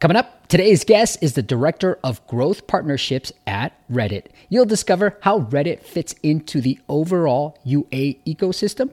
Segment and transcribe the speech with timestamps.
[0.00, 4.26] Coming up, today's guest is the Director of Growth Partnerships at Reddit.
[4.48, 8.92] You'll discover how Reddit fits into the overall UA ecosystem,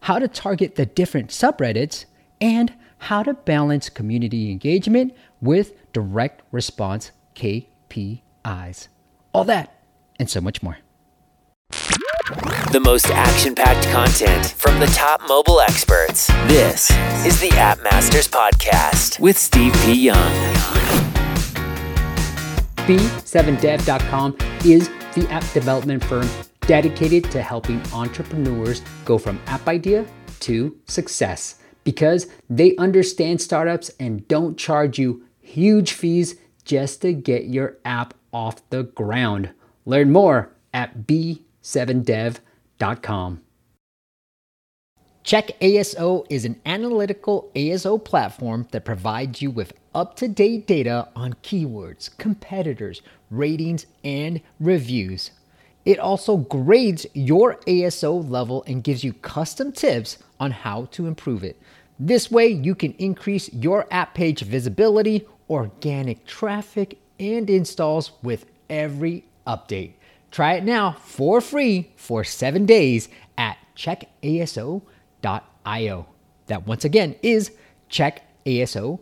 [0.00, 2.06] how to target the different subreddits,
[2.40, 8.88] and how to balance community engagement with direct response KPIs.
[9.34, 9.78] All that
[10.18, 10.78] and so much more.
[12.26, 16.26] The most action packed content from the top mobile experts.
[16.48, 16.90] This
[17.24, 19.92] is the App Masters Podcast with Steve P.
[19.92, 20.32] Young.
[22.84, 26.28] B7dev.com is the app development firm
[26.62, 30.04] dedicated to helping entrepreneurs go from app idea
[30.40, 37.44] to success because they understand startups and don't charge you huge fees just to get
[37.44, 39.50] your app off the ground.
[39.84, 43.40] Learn more at B 7dev.com.
[45.24, 51.08] Check ASO is an analytical ASO platform that provides you with up to date data
[51.16, 55.32] on keywords, competitors, ratings, and reviews.
[55.84, 61.42] It also grades your ASO level and gives you custom tips on how to improve
[61.42, 61.60] it.
[61.98, 69.24] This way, you can increase your app page visibility, organic traffic, and installs with every
[69.44, 69.94] update.
[70.36, 74.82] Try it now for free for seven days at checkaso.io.
[76.48, 77.52] That once again is
[77.88, 78.98] checkaso.io.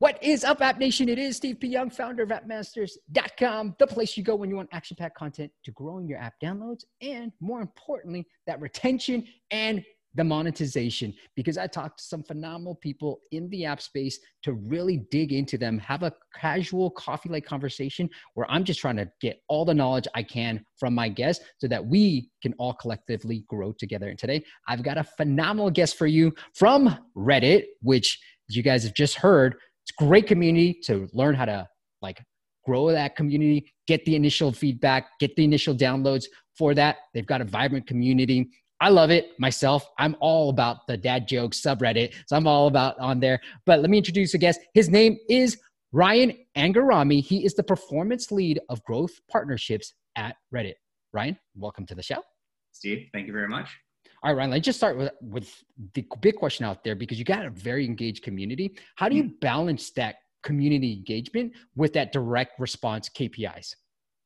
[0.00, 1.08] What is up, App Nation?
[1.08, 1.68] It is Steve P.
[1.68, 5.70] Young, founder of AppMasters.com, the place you go when you want action packed content to
[5.70, 9.84] growing your app downloads and, more importantly, that retention and
[10.16, 15.06] the monetization because I talked to some phenomenal people in the app space to really
[15.10, 19.40] dig into them, have a casual coffee like conversation where I'm just trying to get
[19.48, 23.72] all the knowledge I can from my guests so that we can all collectively grow
[23.72, 24.08] together.
[24.08, 28.94] And today I've got a phenomenal guest for you from Reddit, which you guys have
[28.94, 29.54] just heard.
[29.84, 31.68] It's great community to learn how to
[32.00, 32.22] like
[32.64, 36.24] grow that community, get the initial feedback, get the initial downloads
[36.56, 36.96] for that.
[37.14, 38.48] They've got a vibrant community
[38.80, 39.88] I love it myself.
[39.98, 42.12] I'm all about the dad jokes subreddit.
[42.26, 43.40] So I'm all about on there.
[43.64, 44.60] But let me introduce a guest.
[44.74, 45.58] His name is
[45.92, 47.22] Ryan Angarami.
[47.22, 50.74] He is the performance lead of growth partnerships at Reddit.
[51.12, 52.22] Ryan, welcome to the show.
[52.72, 53.70] Steve, thank you very much.
[54.22, 57.24] All right, Ryan, let's just start with, with the big question out there because you
[57.24, 58.76] got a very engaged community.
[58.96, 59.40] How do you mm.
[59.40, 63.74] balance that community engagement with that direct response KPIs?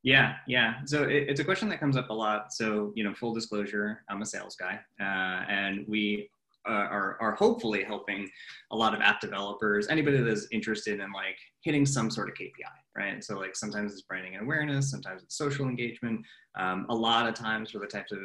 [0.02, 0.76] Yeah, yeah.
[0.86, 2.52] So it, it's a question that comes up a lot.
[2.52, 6.30] So, you know, full disclosure, I'm a sales guy, uh, and we
[6.68, 8.28] uh, are, are hopefully helping
[8.70, 12.96] a lot of app developers, anybody that's interested in like hitting some sort of KPI,
[12.96, 13.22] right?
[13.22, 16.24] So, like sometimes it's branding and awareness, sometimes it's social engagement.
[16.58, 18.20] Um, a lot of times for the types of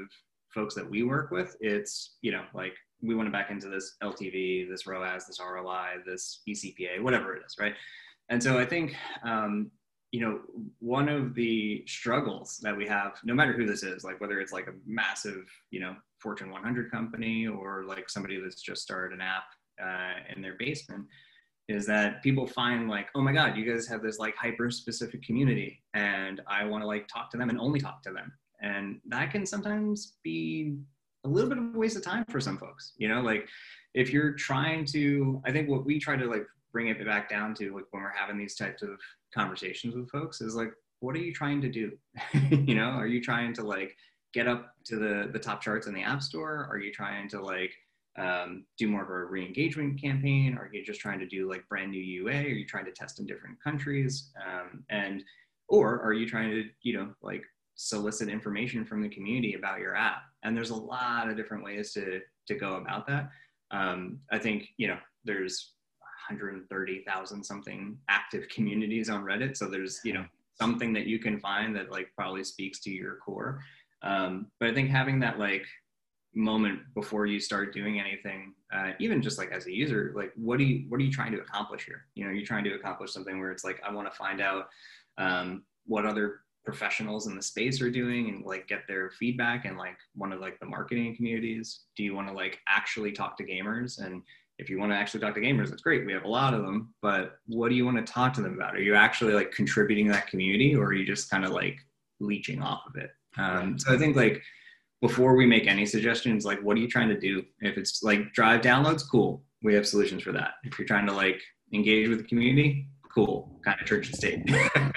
[0.54, 3.96] folks that we work with, it's, you know, like we want to back into this
[4.02, 7.74] LTV, this ROAS, this ROI, this eCPA, whatever it is, right?
[8.30, 9.70] And so I think um,
[10.16, 10.40] you know,
[10.80, 14.54] one of the struggles that we have, no matter who this is, like whether it's
[14.54, 19.20] like a massive, you know, Fortune 100 company or like somebody that's just started an
[19.20, 19.44] app
[19.84, 21.04] uh, in their basement,
[21.68, 25.22] is that people find like, oh my God, you guys have this like hyper specific
[25.22, 28.32] community and I want to like talk to them and only talk to them.
[28.62, 30.78] And that can sometimes be
[31.26, 33.50] a little bit of a waste of time for some folks, you know, like
[33.94, 37.56] if you're trying to, I think what we try to like bring it back down
[37.56, 39.00] to like when we're having these types of
[39.34, 41.94] conversations with folks is like what are you trying to do?
[42.52, 43.96] You know are you trying to like
[44.34, 46.68] get up to the the top charts in the app store?
[46.70, 47.74] Are you trying to like
[48.18, 50.58] um, do more of a re-engagement campaign?
[50.58, 53.22] Are you just trying to do like brand new ua are you trying to test
[53.22, 54.32] in different countries?
[54.46, 55.24] Um, and
[55.70, 59.96] or are you trying to you know like solicit information from the community about your
[59.96, 60.24] app?
[60.44, 62.20] And there's a lot of different ways to
[62.50, 63.30] to go about that.
[63.72, 65.76] Um, i think you know there's
[66.28, 69.58] 130,000 something active communities on Reddit.
[69.58, 70.26] So there's, you know,
[70.60, 73.62] something that you can find that like probably speaks to your core.
[74.02, 75.66] Um, but I think having that like
[76.34, 80.58] moment before you start doing anything, uh, even just like as a user, like what
[80.58, 82.06] do you what are you trying to accomplish here?
[82.16, 84.68] You know, you're trying to accomplish something where it's like I want to find out
[85.18, 89.78] um, what other professionals in the space are doing and like get their feedback and
[89.78, 93.44] like one of like the marketing communities do you want to like actually talk to
[93.44, 94.24] gamers and
[94.58, 96.06] if you want to actually talk to gamers, that's great.
[96.06, 98.54] We have a lot of them, but what do you want to talk to them
[98.54, 98.76] about?
[98.76, 101.78] Are you actually like contributing to that community or are you just kind of like
[102.20, 103.12] leeching off of it?
[103.38, 104.42] Um, so I think like
[105.02, 107.44] before we make any suggestions, like what are you trying to do?
[107.62, 109.44] If it's like drive downloads, cool.
[109.62, 110.54] We have solutions for that.
[110.64, 111.42] If you're trying to like
[111.74, 113.60] engage with the community, cool.
[113.64, 114.40] Kind of church and state.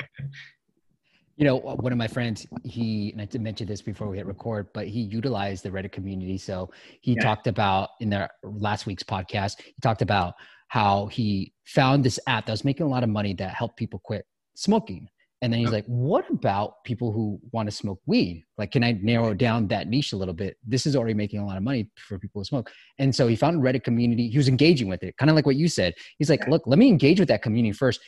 [1.38, 4.16] You know, uh, one of my friends, he, and I did mention this before we
[4.16, 6.36] hit record, but he utilized the Reddit community.
[6.36, 6.68] So
[7.00, 7.22] he yeah.
[7.22, 10.34] talked about in their last week's podcast, he talked about
[10.66, 14.00] how he found this app that was making a lot of money that helped people
[14.02, 14.24] quit
[14.56, 15.08] smoking.
[15.40, 18.44] And then he's like, what about people who want to smoke weed?
[18.56, 20.56] Like, can I narrow down that niche a little bit?
[20.66, 22.72] This is already making a lot of money for people who smoke.
[22.98, 24.28] And so he found a Reddit community.
[24.28, 25.94] He was engaging with it, kind of like what you said.
[26.18, 28.00] He's like, look, let me engage with that community first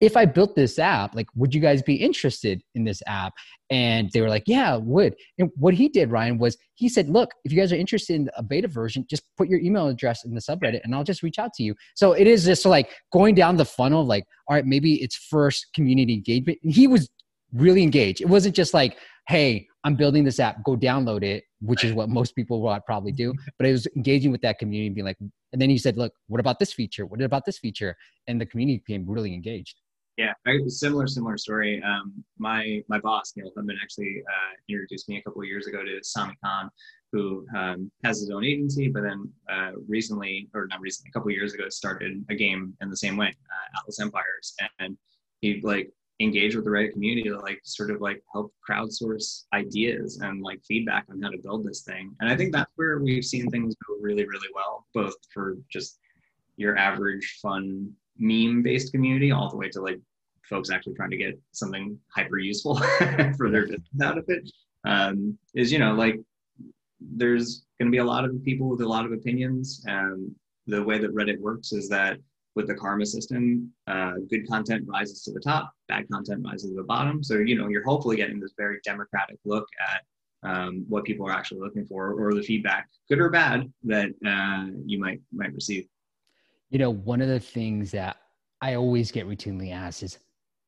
[0.00, 3.32] if I built this app, like, would you guys be interested in this app?
[3.70, 5.16] And they were like, yeah, would.
[5.38, 8.28] And what he did, Ryan, was he said, look, if you guys are interested in
[8.36, 11.38] a beta version, just put your email address in the subreddit and I'll just reach
[11.38, 11.74] out to you.
[11.94, 15.66] So it is just like going down the funnel, like, all right, maybe it's first
[15.74, 16.58] community engagement.
[16.62, 17.08] He was
[17.54, 18.20] really engaged.
[18.20, 22.08] It wasn't just like, hey, I'm building this app, go download it, which is what
[22.08, 23.32] most people will probably do.
[23.58, 25.16] But it was engaging with that community and being like,
[25.52, 27.06] and then he said, look, what about this feature?
[27.06, 27.96] What about this feature?
[28.26, 29.80] And the community became really engaged.
[30.16, 30.32] Yeah,
[30.68, 31.82] similar, similar story.
[31.82, 35.84] Um, my my boss Neil Hudman actually uh, introduced me a couple of years ago
[35.84, 36.70] to Sami Khan,
[37.12, 41.30] who um, has his own agency, but then uh, recently, or not recently, a couple
[41.30, 44.96] years ago, started a game in the same way, uh, Atlas Empires, and
[45.42, 45.90] he like
[46.20, 50.60] engaged with the Reddit community to like sort of like help crowdsource ideas and like
[50.66, 52.14] feedback on how to build this thing.
[52.20, 55.98] And I think that's where we've seen things go really, really well, both for just
[56.56, 60.00] your average fun meme based community all the way to like
[60.48, 62.76] folks actually trying to get something hyper useful
[63.36, 64.48] for their business out of it
[64.84, 66.20] um, is you know like
[67.00, 70.34] there's going to be a lot of people with a lot of opinions and
[70.66, 72.18] the way that reddit works is that
[72.54, 76.76] with the karma system uh, good content rises to the top bad content rises to
[76.76, 77.22] the bottom.
[77.22, 80.02] So you know you're hopefully getting this very democratic look at
[80.42, 84.72] um, what people are actually looking for or the feedback good or bad that uh,
[84.84, 85.86] you might might receive
[86.70, 88.16] you know, one of the things that
[88.60, 90.18] I always get routinely asked is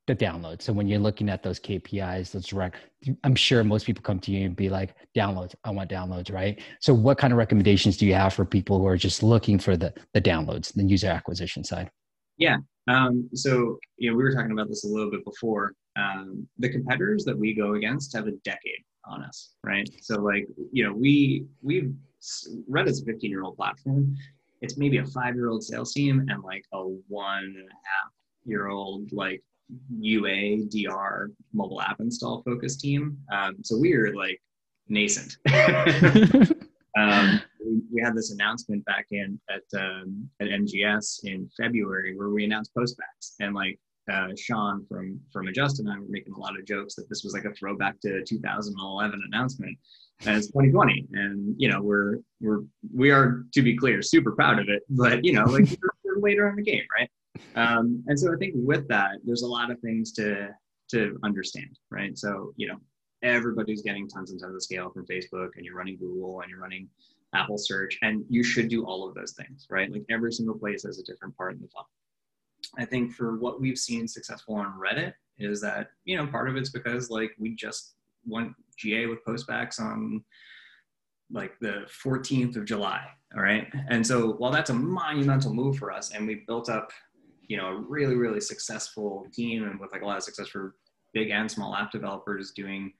[0.07, 0.63] the download.
[0.63, 2.77] So when you're looking at those KPIs, those direct,
[3.25, 6.61] I'm sure most people come to you and be like, downloads, I want downloads, right?
[6.81, 9.77] So what kind of recommendations do you have for people who are just looking for
[9.77, 11.91] the, the downloads, the user acquisition side?
[12.39, 12.57] Yeah.
[12.89, 15.75] Um, so, you know, we were talking about this a little bit before.
[15.97, 19.89] Um, the competitors that we go against have a decade on us, right?
[20.01, 21.93] So like, you know, we, we've,
[22.71, 24.17] Reddit's a 15 year old platform
[24.61, 28.13] it's maybe a five year old sales team and like a one and a half
[28.45, 29.43] year old like
[29.99, 33.19] UA DR mobile app install focus team.
[33.33, 34.41] Um, so we are like
[34.89, 35.37] nascent.
[36.99, 42.31] um, we, we, had this announcement back in at um, at NGS in February where
[42.31, 43.79] we announced postbacks and like
[44.11, 47.23] uh, Sean from from Adjust and I were making a lot of jokes that this
[47.23, 49.77] was like a throwback to 2011 announcement
[50.21, 52.63] it's 2020 and you know we're we're
[52.95, 55.69] we are to be clear super proud of it but you know like
[56.05, 57.11] we're later in the game right?
[57.55, 60.49] Um, and so i think with that there's a lot of things to
[60.91, 62.17] to understand right?
[62.19, 62.77] So you know
[63.23, 66.61] everybody's getting tons and tons of scale from facebook and you're running google and you're
[66.61, 66.89] running
[67.35, 69.91] apple search and you should do all of those things right?
[69.91, 71.89] Like every single place has a different part in the funnel.
[72.77, 76.57] I think for what we've seen successful on reddit is that you know part of
[76.57, 77.95] it's because like we just
[78.27, 80.25] went GA with postbacks on
[81.31, 83.05] like the 14th of July.
[83.37, 83.67] All right.
[83.91, 86.91] And so while that's a monumental move for us and we built up,
[87.49, 90.77] you know, a really, really successful team and with like a lot of success for
[91.13, 92.93] big and small app developers doing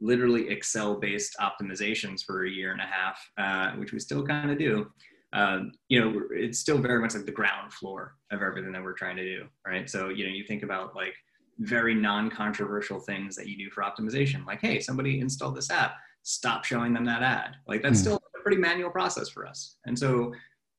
[0.00, 4.50] literally Excel based optimizations for a year and a half, uh, which we still kind
[4.50, 4.86] of do.
[5.32, 8.94] Um, you know, it's still very much like the ground floor of everything that we're
[8.94, 9.46] trying to do.
[9.66, 9.88] Right.
[9.88, 11.14] So, you know, you think about like
[11.60, 14.44] very non-controversial things that you do for optimization.
[14.46, 15.94] Like hey somebody installed this app.
[16.22, 17.56] Stop showing them that ad.
[17.66, 18.02] Like that's mm.
[18.02, 19.76] still a pretty manual process for us.
[19.86, 20.32] And so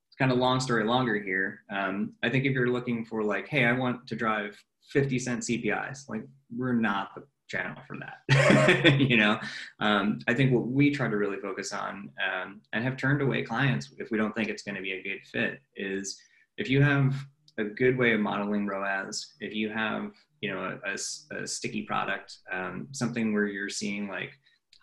[0.07, 1.61] it's kind of long story longer here.
[1.71, 4.57] Um, i think if you're looking for like hey i want to drive
[4.89, 6.23] 50 cent cpis like
[6.55, 9.39] we're not the channel for that you know?
[9.79, 13.43] Um, i think what we try to really focus on um, and have turned away
[13.43, 16.19] clients if we don't think it's going to be a good fit is
[16.57, 17.15] if you have
[17.57, 20.11] a good way of modeling ROAS, if you have
[20.41, 24.31] you know a, a, a sticky product, um, something where you're seeing like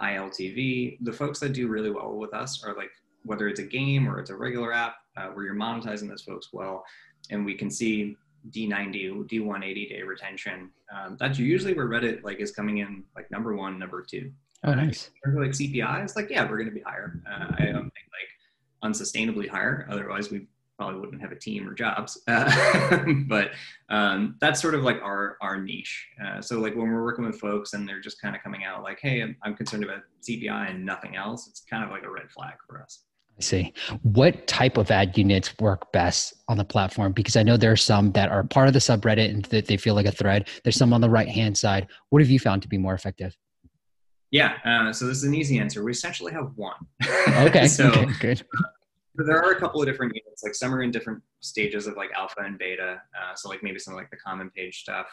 [0.00, 2.90] high LTV, the folks that do really well with us are like
[3.24, 6.48] whether it's a game or it's a regular app uh, where you're monetizing those folks
[6.52, 6.84] well,
[7.30, 8.16] and we can see
[8.50, 10.70] D90, D180 day retention.
[10.94, 14.32] Um, that's usually where Reddit like is coming in like number one, number two.
[14.64, 15.10] Oh, nice.
[15.26, 17.20] Uh, like CPI, it's like yeah, we're going to be higher.
[17.28, 19.86] Uh, I don't think like unsustainably higher.
[19.90, 20.46] Otherwise, we
[20.78, 22.22] probably wouldn't have a team or jobs.
[22.28, 23.50] Uh, but
[23.88, 26.06] um, that's sort of like our our niche.
[26.24, 28.82] Uh, so like when we're working with folks and they're just kind of coming out
[28.82, 32.10] like, hey, I'm, I'm, concerned about CPI and nothing else, it's kind of like a
[32.10, 33.04] red flag for us.
[33.38, 33.72] I see.
[34.02, 37.12] What type of ad units work best on the platform?
[37.12, 39.76] Because I know there are some that are part of the subreddit and that they
[39.76, 40.48] feel like a thread.
[40.62, 41.88] There's some on the right hand side.
[42.10, 43.36] What have you found to be more effective?
[44.30, 45.82] Yeah, uh, so this is an easy answer.
[45.82, 46.76] We essentially have one.
[47.28, 48.42] Okay, so okay, good.
[49.26, 50.42] There are a couple of different units.
[50.42, 53.00] Like some are in different stages of like alpha and beta.
[53.14, 55.06] Uh, so like maybe some like the common page stuff.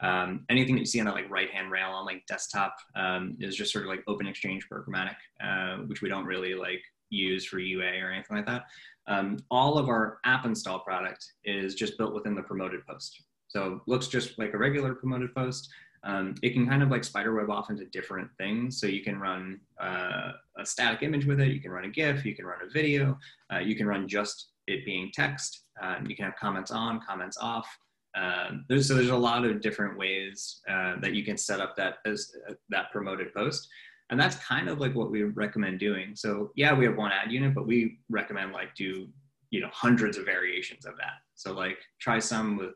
[0.00, 3.36] Um, anything that you see on the like right hand rail on like desktop um,
[3.40, 7.44] is just sort of like open exchange programmatic, uh, which we don't really like use
[7.44, 8.64] for UA or anything like that.
[9.08, 13.22] Um, all of our app install product is just built within the promoted post.
[13.48, 15.68] So looks just like a regular promoted post.
[16.04, 18.80] Um, it can kind of like spiderweb off into different things.
[18.80, 21.48] So you can run uh, a static image with it.
[21.48, 22.24] You can run a GIF.
[22.24, 23.18] You can run a video.
[23.52, 25.64] Uh, you can run just it being text.
[25.82, 27.68] Um, you can have comments on, comments off.
[28.16, 31.76] Um, there's, so there's a lot of different ways uh, that you can set up
[31.76, 33.68] that as uh, that promoted post
[34.10, 37.30] and that's kind of like what we recommend doing so yeah we have one ad
[37.30, 39.08] unit but we recommend like do
[39.50, 42.70] you know hundreds of variations of that so like try some with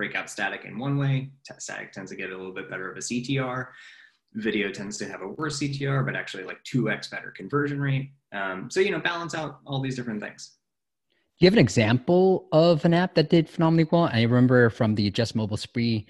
[0.00, 3.00] breakout static in one way static tends to get a little bit better of a
[3.00, 3.66] ctr
[4.32, 8.70] video tends to have a worse ctr but actually like 2x better conversion rate um,
[8.70, 10.52] so you know balance out all these different things
[11.38, 14.94] do you have an example of an app that did phenomenally well i remember from
[14.94, 16.06] the Just Mobile spree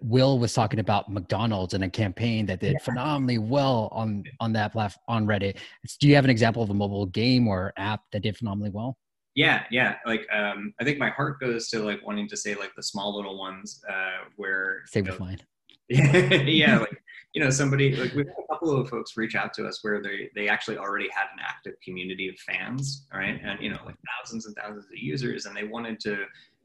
[0.00, 2.78] Will was talking about McDonald's and a campaign that did yeah.
[2.84, 5.56] phenomenally well on on that platform on Reddit.
[5.98, 8.96] Do you have an example of a mobile game or app that did phenomenally well?
[9.36, 9.96] Yeah, yeah.
[10.06, 13.14] Like um, I think my heart goes to like wanting to say like the small
[13.14, 15.38] little ones uh, where save with mine.
[15.88, 17.02] yeah, like
[17.34, 20.02] you know somebody like we've had a couple of folks reach out to us where
[20.02, 23.38] they they actually already had an active community of fans, right?
[23.44, 26.24] And you know like thousands and thousands of users, and they wanted to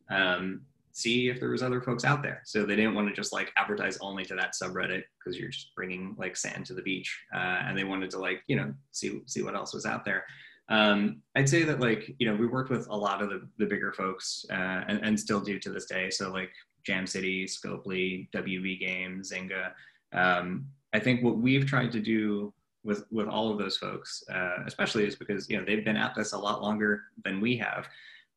[0.10, 0.62] um,
[0.94, 2.42] see if there was other folks out there.
[2.46, 5.75] So they didn't want to just like advertise only to that subreddit because you're just
[5.75, 9.20] bringing like sand to the beach, uh, and they wanted to like you know see
[9.25, 10.24] see what else was out there.
[10.72, 13.66] Um, I'd say that like you know we worked with a lot of the, the
[13.66, 16.10] bigger folks uh, and, and still do to this day.
[16.10, 16.51] So like
[16.86, 19.72] Jam City, Scopely, WB Games, Zynga.
[20.13, 22.54] Um, I think what we've tried to do
[22.86, 26.16] with with all of those folks, uh, especially is because you know they've been at
[26.16, 27.88] this a lot longer than we have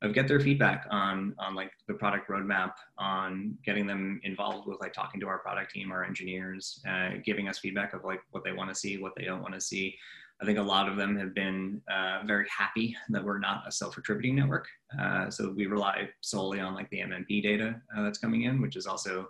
[0.03, 4.81] of get their feedback on on like the product roadmap on getting them involved with
[4.81, 8.45] like talking to our product team our engineers uh, giving us feedback of like what
[8.45, 9.97] they want to see what they don't want to see
[10.41, 13.73] i think a lot of them have been uh, very happy that we're not a
[13.73, 14.67] self-attributing network
[15.00, 18.76] uh, so we rely solely on like the mmp data uh, that's coming in which
[18.76, 19.29] is also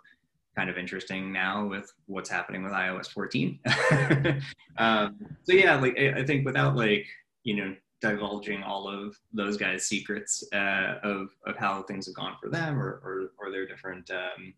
[0.56, 3.58] kind of interesting now with what's happening with ios 14
[4.78, 7.06] um, so yeah like I, think without like
[7.42, 12.37] you know divulging all of those guys' secrets uh, of of how things have gone
[12.40, 14.52] for them or or, or their different um,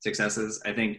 [0.00, 0.60] successes.
[0.66, 0.98] I think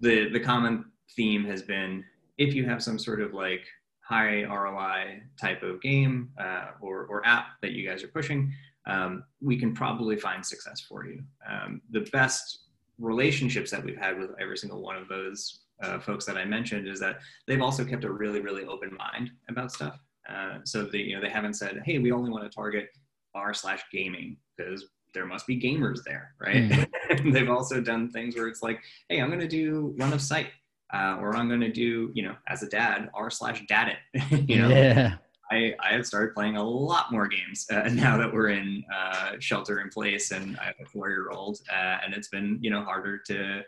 [0.00, 2.04] the the common theme has been
[2.38, 3.64] if you have some sort of like
[4.10, 8.52] high ROI type of game uh, or or app that you guys are pushing,
[8.86, 11.22] um, we can probably find success for you.
[11.48, 12.64] Um, the best
[12.98, 16.88] relationships that we've had with every single one of those uh, folks that I mentioned
[16.88, 19.98] is that they've also kept a really, really open mind about stuff.
[20.28, 22.88] Uh, so they, you know, they haven't said, hey, we only want to target
[23.34, 26.68] r slash gaming because there must be gamers there, right?
[26.68, 27.32] Mm.
[27.32, 30.48] they've also done things where it's like, hey, I'm going to do run of site,
[30.92, 34.48] uh, or I'm going to do, you know, as a dad, r slash dad it.
[34.48, 35.16] you know, yeah.
[35.50, 39.32] I, I have started playing a lot more games uh, now that we're in uh,
[39.40, 42.70] shelter in place, and I have a four year old, uh, and it's been you
[42.70, 43.62] know harder to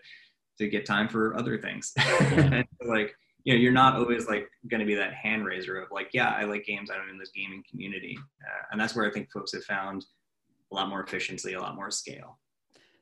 [0.59, 1.93] to get time for other things.
[2.33, 2.63] Yeah.
[2.85, 3.15] like
[3.45, 6.31] you know you're not always like going to be that hand raiser of like yeah
[6.31, 9.53] i like games i'm in this gaming community uh, and that's where i think folks
[9.53, 10.07] have found
[10.71, 12.39] a lot more efficiency a lot more scale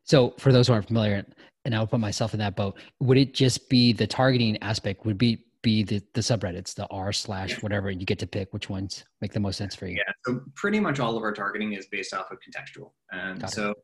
[0.05, 1.25] so for those who aren't familiar
[1.65, 5.19] and i'll put myself in that boat would it just be the targeting aspect would
[5.19, 9.05] be be the, the subreddits the r slash whatever you get to pick which ones
[9.21, 11.87] make the most sense for you yeah so pretty much all of our targeting is
[11.87, 13.75] based off of contextual and so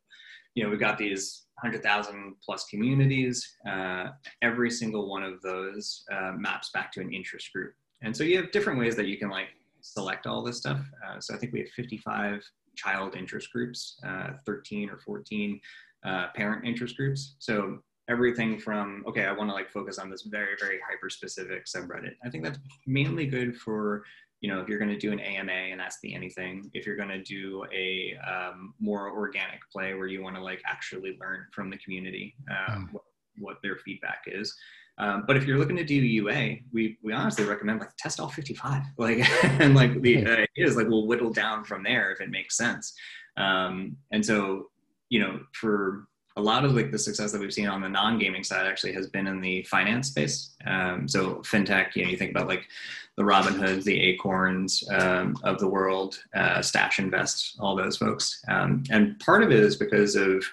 [0.54, 3.56] you know we've got these 100,000 plus communities.
[3.68, 4.08] Uh,
[4.42, 7.72] every single one of those uh, maps back to an interest group.
[8.02, 9.48] And so you have different ways that you can like
[9.80, 10.80] select all this stuff.
[11.06, 12.42] Uh, so I think we have 55
[12.76, 15.58] child interest groups, uh, 13 or 14
[16.04, 17.36] uh, parent interest groups.
[17.38, 21.66] So everything from, okay, I want to like focus on this very, very hyper specific
[21.66, 22.14] subreddit.
[22.24, 24.04] I think that's mainly good for
[24.40, 26.96] you know, if you're going to do an AMA and ask the anything, if you're
[26.96, 31.46] going to do a um, more organic play where you want to like actually learn
[31.52, 32.92] from the community um, mm.
[32.92, 33.02] what,
[33.38, 34.54] what, their feedback is.
[34.98, 38.28] Um, but if you're looking to do UA, we we honestly recommend like test all
[38.28, 39.18] 55, like
[39.60, 42.56] and like the uh, idea is like we'll whittle down from there if it makes
[42.56, 42.94] sense.
[43.36, 44.68] Um, and so
[45.08, 48.44] you know for a lot of like the success that we've seen on the non-gaming
[48.44, 50.50] side actually has been in the finance space.
[50.66, 52.68] Um, so fintech, you know, you think about like
[53.16, 58.44] the Robinhoods, the Acorns um, of the world, uh, Stash Invest, all those folks.
[58.48, 60.44] Um, and part of it is because of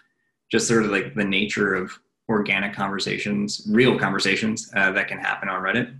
[0.49, 1.91] just sort of like the nature of
[2.29, 5.93] organic conversations, real conversations uh, that can happen on Reddit.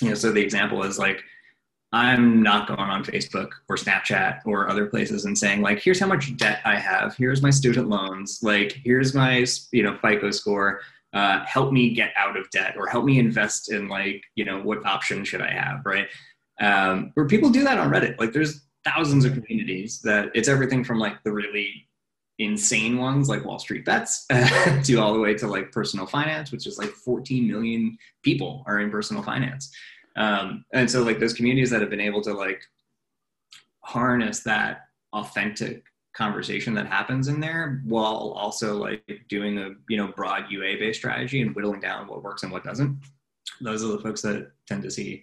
[0.00, 1.24] You know, so the example is like
[1.92, 6.06] I'm not going on Facebook or Snapchat or other places and saying like, here's how
[6.06, 7.16] much debt I have.
[7.16, 8.40] Here's my student loans.
[8.42, 10.80] Like, here's my you know FICO score.
[11.14, 14.60] Uh, help me get out of debt or help me invest in like you know
[14.60, 16.08] what option should I have, right?
[16.60, 18.18] Um, where people do that on Reddit.
[18.18, 21.88] Like, there's thousands of communities that it's everything from like the really
[22.38, 24.26] insane ones like Wall Street Bets
[24.84, 28.80] to all the way to like personal finance, which is like 14 million people are
[28.80, 29.72] in personal finance.
[30.18, 32.60] Um, and so like those communities that have been able to like
[33.80, 35.84] harness that authentic
[36.14, 40.98] conversation that happens in there while also like doing a you know broad UA based
[40.98, 42.98] strategy and whittling down what works and what doesn't.
[43.60, 45.22] Those are the folks that tend to see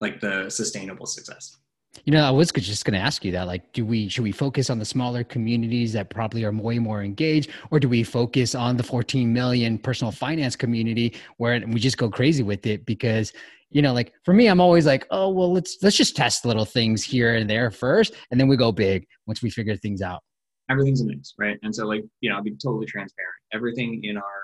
[0.00, 1.56] like the sustainable success.
[2.04, 3.48] You know, I was just going to ask you that.
[3.48, 7.02] Like, do we should we focus on the smaller communities that probably are way more
[7.02, 11.98] engaged, or do we focus on the 14 million personal finance community where we just
[11.98, 12.86] go crazy with it?
[12.86, 13.32] Because
[13.70, 16.64] you know, like for me, I'm always like, oh well, let's let's just test little
[16.64, 20.22] things here and there first, and then we go big once we figure things out.
[20.70, 21.58] Everything's a mix, right?
[21.62, 23.34] And so, like, you know, I'll be totally transparent.
[23.52, 24.42] Everything in our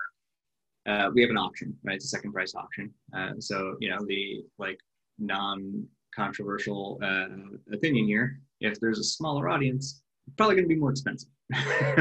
[0.87, 1.97] uh, we have an option, right?
[1.97, 2.93] It's a second price option.
[3.17, 4.79] Uh, so, you know, the like
[5.19, 7.27] non controversial uh,
[7.73, 8.41] opinion here.
[8.61, 10.03] If there's a smaller audience,
[10.37, 11.31] probably going to be more expensive,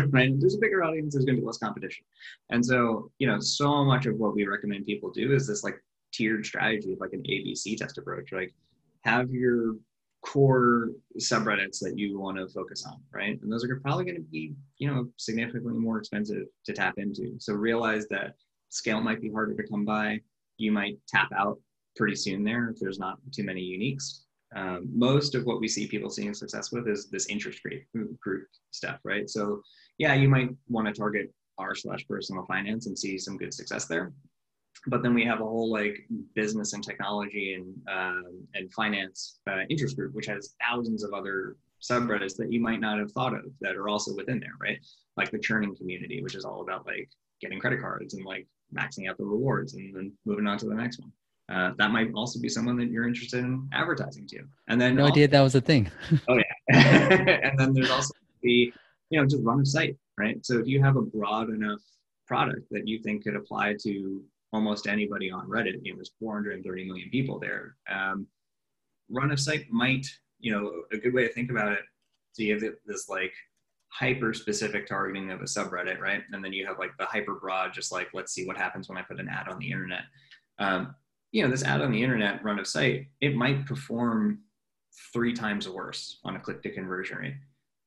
[0.09, 0.29] right?
[0.29, 2.05] If there's a bigger audience, there's going to be less competition.
[2.49, 5.75] And so, you know, so much of what we recommend people do is this like
[6.13, 8.31] tiered strategy of like an ABC test approach.
[8.31, 8.53] Like,
[9.03, 9.75] have your
[10.23, 13.39] core subreddits that you want to focus on, right?
[13.41, 17.35] And those are probably going to be, you know, significantly more expensive to tap into.
[17.39, 18.35] So realize that
[18.69, 20.21] scale might be harder to come by.
[20.57, 21.59] You might tap out
[21.95, 24.21] pretty soon there if there's not too many uniques.
[24.55, 27.83] Um, most of what we see people seeing success with is this interest group
[28.19, 29.29] group stuff, right?
[29.29, 29.61] So
[29.97, 33.85] yeah, you might want to target r slash personal finance and see some good success
[33.85, 34.13] there.
[34.87, 39.61] But then we have a whole like business and technology and um, and finance uh,
[39.69, 43.45] interest group, which has thousands of other subreddits that you might not have thought of
[43.61, 44.79] that are also within there, right?
[45.17, 47.09] Like the churning community, which is all about like
[47.41, 50.73] getting credit cards and like maxing out the rewards and then moving on to the
[50.73, 51.11] next one
[51.49, 54.43] uh, that might also be someone that you're interested in advertising to.
[54.67, 55.91] And then no also, idea that was a thing.
[56.29, 58.73] oh yeah, and then there's also the
[59.09, 60.43] you know just run a site, right?
[60.45, 61.81] So if you have a broad enough
[62.27, 66.85] product that you think could apply to almost anybody on Reddit, you know, there's 430
[66.85, 67.75] million people there.
[67.91, 68.27] Um,
[69.09, 70.07] run a site might,
[70.39, 71.81] you know, a good way to think about it.
[72.33, 73.33] So you have this like
[73.89, 76.21] hyper specific targeting of a subreddit, right?
[76.31, 78.97] And then you have like the hyper broad, just like let's see what happens when
[78.97, 80.03] I put an ad on the internet.
[80.59, 80.95] Um,
[81.31, 84.39] you know, this ad on the internet run of site, it might perform
[85.11, 87.35] three times worse on a click to conversion rate.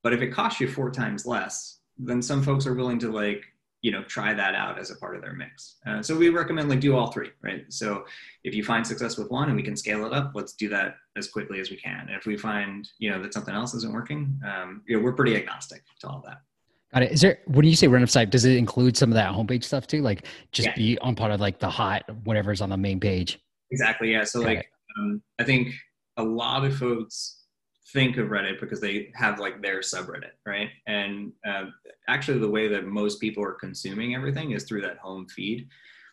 [0.02, 3.44] But if it costs you four times less, then some folks are willing to like,
[3.86, 5.76] you know, try that out as a part of their mix.
[5.86, 7.64] Uh, so we recommend like do all three, right?
[7.68, 8.04] So
[8.42, 10.96] if you find success with one and we can scale it up, let's do that
[11.16, 12.00] as quickly as we can.
[12.00, 15.12] And if we find, you know, that something else isn't working, um, you know, we're
[15.12, 16.38] pretty agnostic to all that.
[16.92, 17.12] Got it.
[17.12, 19.62] Is there when you say run of site, does it include some of that homepage
[19.62, 20.02] stuff too?
[20.02, 20.74] Like just yeah.
[20.74, 23.38] be on part of like the hot whatever's on the main page.
[23.70, 24.10] Exactly.
[24.10, 24.24] Yeah.
[24.24, 25.72] So Got like um, I think
[26.16, 27.35] a lot of folks
[27.92, 30.68] think of Reddit because they have like their subreddit, right?
[30.86, 31.66] And uh,
[32.08, 35.68] actually, the way that most people are consuming everything is through that home feed,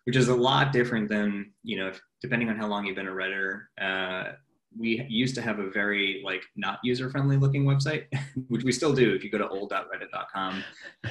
[0.05, 3.07] which is a lot different than you know, if, depending on how long you've been
[3.07, 3.63] a redditor.
[3.79, 4.33] Uh,
[4.77, 8.05] we used to have a very like not user friendly looking website,
[8.47, 9.13] which we still do.
[9.13, 10.63] If you go to old.reddit.com,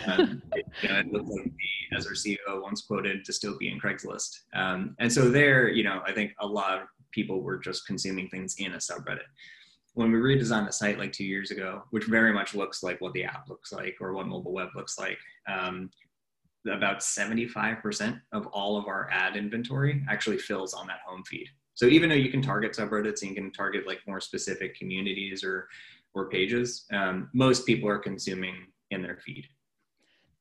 [0.06, 4.30] um, it, you know, it looks like the, as our CEO once quoted, dystopian Craigslist.
[4.54, 8.28] Um, and so there, you know, I think a lot of people were just consuming
[8.28, 9.20] things in a subreddit.
[9.94, 13.12] When we redesigned the site like two years ago, which very much looks like what
[13.12, 15.90] the app looks like or what mobile web looks like, um,
[16.66, 21.48] about 75% of all of our ad inventory actually fills on that home feed.
[21.74, 25.42] So even though you can target subreddits and you can target like more specific communities
[25.42, 25.68] or
[26.14, 28.54] or pages, um, most people are consuming
[28.90, 29.46] in their feed.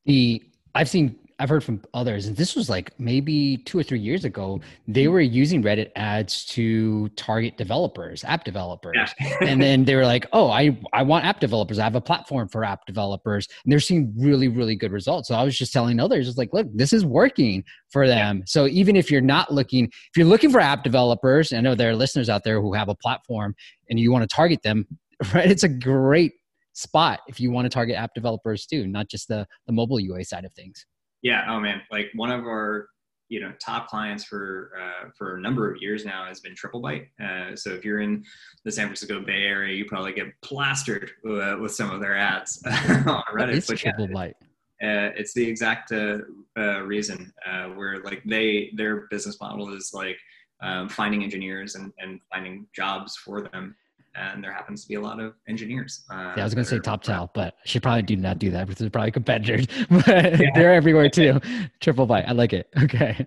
[0.04, 0.42] The
[0.74, 4.24] I've seen I've heard from others, and this was like maybe two or three years
[4.24, 4.60] ago.
[4.86, 9.36] They were using Reddit ads to target developers, app developers, yeah.
[9.40, 11.80] and then they were like, "Oh, I I want app developers.
[11.80, 15.26] I have a platform for app developers," and they're seeing really really good results.
[15.26, 18.44] So I was just telling others, "It's like, look, this is working for them." Yeah.
[18.46, 21.90] So even if you're not looking, if you're looking for app developers, I know there
[21.90, 23.56] are listeners out there who have a platform
[23.90, 24.86] and you want to target them.
[25.32, 26.32] Right, it's a great
[26.72, 30.24] spot if you want to target app developers too, not just the the mobile UA
[30.24, 30.84] side of things.
[31.22, 31.44] Yeah.
[31.48, 32.88] Oh man, like one of our
[33.28, 37.06] you know top clients for uh, for a number of years now has been TripleByte.
[37.22, 38.24] Uh, so if you're in
[38.64, 42.62] the San Francisco Bay Area, you probably get plastered uh, with some of their ads
[42.66, 43.54] on Reddit.
[43.54, 44.34] It's TripleByte.
[44.82, 46.18] Yeah, uh, it's the exact uh,
[46.58, 47.32] uh, reason
[47.74, 50.18] where like they their business model is like
[50.60, 53.74] um, finding engineers and, and finding jobs for them
[54.14, 56.04] and there happens to be a lot of engineers.
[56.10, 58.66] Uh, yeah, I was going to say TopTal, but she probably do not do that
[58.66, 60.50] because there's probably competitors, but yeah.
[60.54, 61.40] they're everywhere too.
[61.80, 62.68] TripleByte, I like it.
[62.82, 63.26] Okay.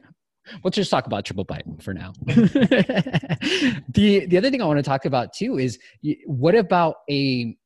[0.63, 2.13] Let's just talk about TripleByte for now.
[2.27, 5.79] the the other thing I want to talk about too is
[6.27, 7.57] what about a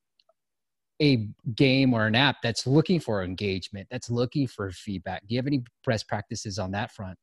[1.01, 5.27] a game or an app that's looking for engagement, that's looking for feedback?
[5.27, 7.17] Do you have any best practices on that front?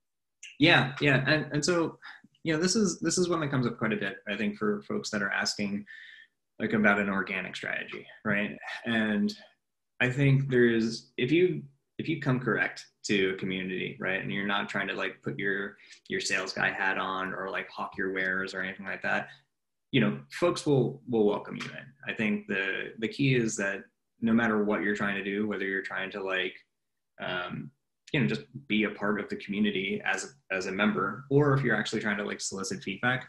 [0.58, 1.98] Yeah, yeah, and and so
[2.46, 4.56] you know this is this is one that comes up quite a bit i think
[4.56, 5.84] for folks that are asking
[6.60, 8.56] like about an organic strategy right?
[8.84, 9.34] And
[10.00, 11.62] i think there's if you
[11.98, 15.38] if you come correct to a community right and you're not trying to like put
[15.38, 15.76] your
[16.08, 19.28] your sales guy hat on or like hawk your wares or anything like that
[19.90, 22.12] you know folks will will welcome you in.
[22.12, 23.80] I think the the key is that
[24.20, 26.54] no matter what you're trying to do whether you're trying to like
[27.20, 27.70] um,
[28.16, 31.62] you know just be a part of the community as as a member or if
[31.62, 33.26] you're actually trying to like solicit feedback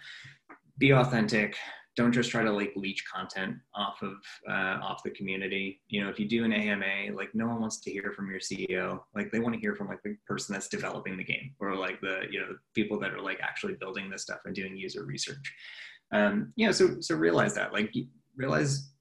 [0.77, 1.55] be authentic.
[1.95, 5.81] Don't just try to like leech content off of uh, off the community.
[5.87, 8.39] You know if you do an ama like no one wants to hear from your
[8.39, 11.75] ceo like they want to hear from like the person that's developing the game or
[11.75, 15.03] like the you know people that are like actually building this stuff and doing user
[15.03, 15.53] research.
[16.13, 17.91] Um you know so so realize that like
[18.35, 18.91] realize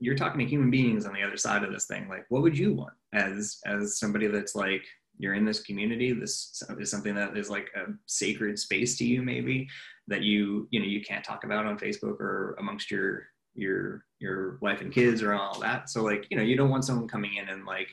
[0.00, 2.08] you're talking to human beings on the other side of this thing.
[2.08, 4.84] Like what would you want as as somebody that's like
[5.18, 9.22] you're in this community this is something that is like a sacred space to you
[9.22, 9.68] maybe
[10.08, 14.58] that you you know you can't talk about on facebook or amongst your your your
[14.60, 15.90] wife and kids or all that.
[15.90, 17.88] So like you know you don't want someone coming in and like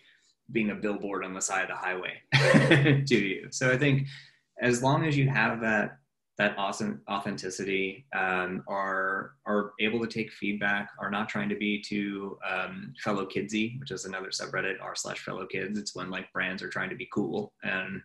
[0.51, 3.47] being a billboard on the side of the highway to you.
[3.51, 4.08] So i think
[4.62, 5.97] as long as you have that
[6.39, 11.82] that awesome authenticity um, are are able to take feedback are not trying to be
[11.82, 15.78] too um, fellow kidsy which is another subreddit r slash fellow kids.
[15.78, 18.02] It's when like brands are trying to be cool and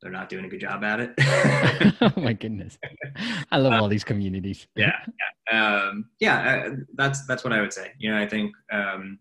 [0.00, 1.14] they're not doing a good job at it.
[2.02, 2.78] Oh my goodness.
[3.50, 4.66] I love um, all these communities.
[4.76, 4.92] Yeah
[5.50, 5.86] yeah.
[5.88, 7.92] Um, yeah uh, that's that's what i would say.
[7.98, 9.18] You know i think um,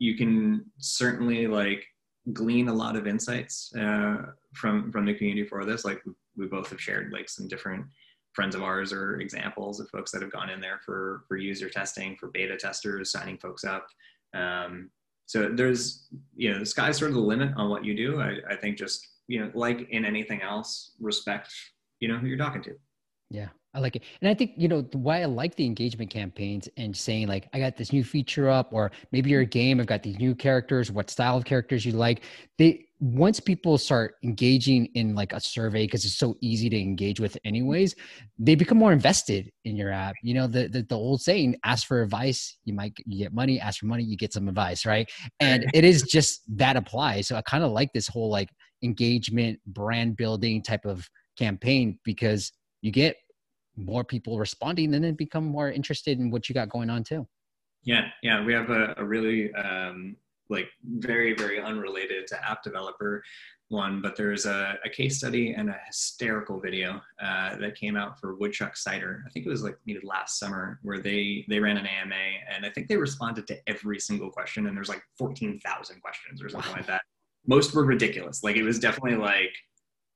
[0.00, 1.84] you can certainly like
[2.32, 4.16] glean a lot of insights uh,
[4.54, 6.02] from from the community for this like
[6.38, 7.84] we both have shared like some different
[8.32, 11.68] friends of ours or examples of folks that have gone in there for for user
[11.68, 13.86] testing for beta testers signing folks up
[14.34, 14.90] um,
[15.26, 18.36] so there's you know the sky's sort of the limit on what you do I,
[18.50, 21.52] I think just you know like in anything else respect
[22.00, 22.74] you know who you're talking to
[23.30, 24.02] yeah I like it.
[24.20, 27.58] And I think, you know, why I like the engagement campaigns and saying like, I
[27.58, 31.10] got this new feature up, or maybe your game, I've got these new characters, what
[31.10, 32.22] style of characters you like.
[32.56, 37.20] They, once people start engaging in like a survey, because it's so easy to engage
[37.20, 37.94] with anyways,
[38.38, 40.14] they become more invested in your app.
[40.22, 43.60] You know, the, the, the old saying, ask for advice, you might you get money,
[43.60, 45.08] ask for money, you get some advice, right?
[45.38, 47.28] And it is just that applies.
[47.28, 48.48] So I kind of like this whole like
[48.82, 53.16] engagement, brand building type of campaign because you get
[53.76, 57.26] more people responding and then become more interested in what you got going on too
[57.84, 60.16] yeah yeah we have a, a really um,
[60.48, 63.22] like very very unrelated to app developer
[63.70, 68.18] one but there's a, a case study and a hysterical video uh, that came out
[68.18, 71.76] for woodchuck cider i think it was like maybe last summer where they they ran
[71.76, 72.14] an ama
[72.54, 76.48] and i think they responded to every single question and there's like 14000 questions or
[76.48, 76.78] something wow.
[76.78, 77.02] like that
[77.46, 79.54] most were ridiculous like it was definitely like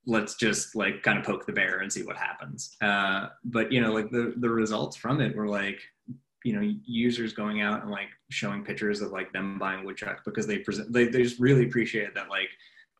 [0.07, 2.77] let's just like kind of poke the bear and see what happens.
[2.81, 5.81] Uh, but you know, like the the results from it were like,
[6.44, 10.46] you know, users going out and like showing pictures of like them buying woodchuck because
[10.46, 12.48] they present they, they just really appreciated that like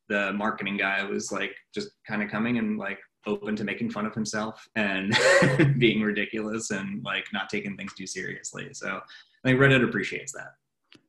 [0.09, 4.07] the marketing guy was like just kind of coming and like open to making fun
[4.07, 5.17] of himself and
[5.79, 8.69] being ridiculous and like not taking things too seriously.
[8.73, 9.01] So
[9.45, 10.55] I think Reddit appreciates that.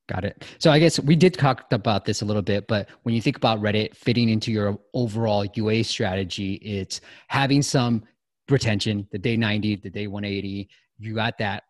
[0.07, 0.43] Got it.
[0.59, 3.37] So I guess we did talk about this a little bit, but when you think
[3.37, 8.03] about Reddit fitting into your overall UA strategy, it's having some
[8.49, 10.69] retention, the day 90, the day 180,
[11.03, 11.63] you got that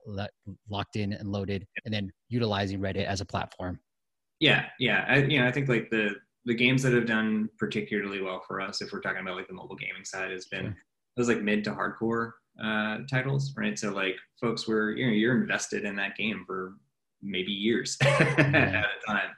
[0.70, 3.80] locked in and loaded, and then utilizing Reddit as a platform.
[4.40, 5.06] Yeah, yeah.
[5.08, 6.16] I, you know, I think like the
[6.46, 9.54] the games that have done particularly well for us, if we're talking about like the
[9.54, 10.78] mobile gaming side, has been sure.
[11.16, 12.32] those like mid to hardcore
[12.64, 13.78] uh, titles, right?
[13.80, 16.76] So like folks were you know you're invested in that game for
[17.24, 19.30] maybe years at a time.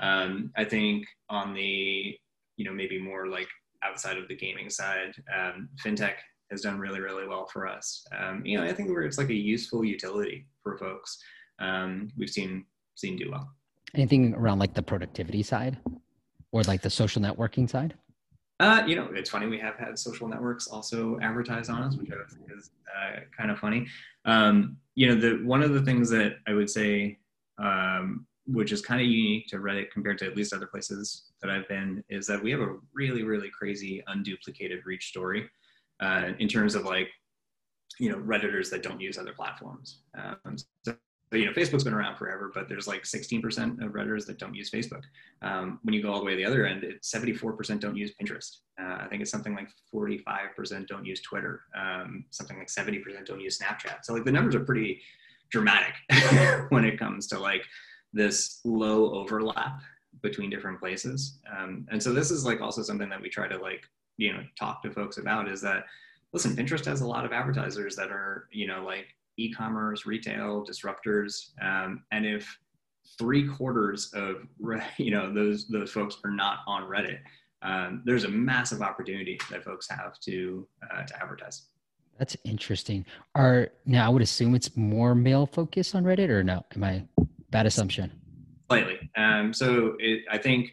[0.00, 2.16] Um, I think on the,
[2.56, 3.48] you know, maybe more like
[3.84, 6.14] outside of the gaming side, um, fintech
[6.54, 8.06] has done really, really well for us.
[8.18, 11.18] Um, you know, I think where it's like a useful utility for folks,
[11.58, 12.64] um, we've seen
[12.94, 13.50] seen do well.
[13.94, 15.78] Anything around like the productivity side?
[16.54, 17.94] or like the social networking side?
[18.60, 19.48] Uh, you know, it's funny.
[19.48, 23.50] We have had social networks also advertise on us, which I think is uh, kind
[23.50, 23.88] of funny.
[24.24, 27.18] Um, you know, the one of the things that I would say,
[27.58, 31.50] um, which is kind of unique to Reddit compared to at least other places that
[31.50, 35.50] I've been, is that we have a really, really crazy unduplicated reach story
[36.00, 37.08] uh, in terms of like,
[37.98, 40.00] you know, redditors that don't use other platforms.
[40.18, 40.96] Um, so
[41.34, 44.54] but you know, Facebook's been around forever, but there's like 16% of Redditors that don't
[44.54, 45.02] use Facebook.
[45.42, 48.12] Um, when you go all the way to the other end, it's 74% don't use
[48.22, 48.58] Pinterest.
[48.80, 51.62] Uh, I think it's something like 45% don't use Twitter.
[51.76, 54.04] Um, something like 70% don't use Snapchat.
[54.04, 55.02] So like the numbers are pretty
[55.50, 55.94] dramatic
[56.68, 57.64] when it comes to like
[58.12, 59.80] this low overlap
[60.22, 61.40] between different places.
[61.52, 63.82] Um, and so this is like also something that we try to like,
[64.16, 65.84] you know, talk to folks about is that,
[66.32, 71.50] listen, Pinterest has a lot of advertisers that are, you know, like e-commerce, retail, disruptors,
[71.62, 72.58] um, and if
[73.18, 74.36] three quarters of
[74.98, 77.18] you know those those folks are not on Reddit,
[77.62, 81.66] um, there's a massive opportunity that folks have to uh, to advertise.
[82.18, 83.04] That's interesting.
[83.34, 86.64] Are now I would assume it's more male focused on Reddit, or no?
[86.74, 87.04] Am I
[87.50, 88.12] bad assumption?
[88.70, 89.10] Slightly.
[89.16, 90.70] Um, so it, I think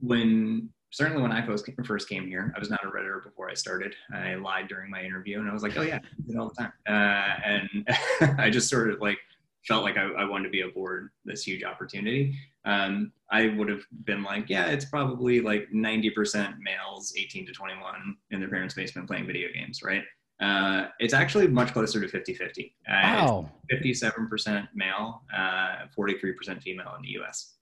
[0.00, 3.94] when certainly when I first came here, I was not a redditor before I started.
[4.14, 6.72] I lied during my interview, and I was like, "Oh yeah, I all the time,"
[6.88, 9.18] uh, and I just sort of like
[9.66, 12.36] felt like I, I, wanted to be aboard this huge opportunity.
[12.64, 18.16] Um, I would have been like, "Yeah, it's probably like 90% males, 18 to 21,
[18.30, 20.04] in their parents' basement playing video games, right?"
[20.40, 22.72] Uh, it's actually much closer to 50-50.
[22.88, 23.50] Uh, wow.
[23.72, 27.53] 57% male, 43% uh, female in the U.S.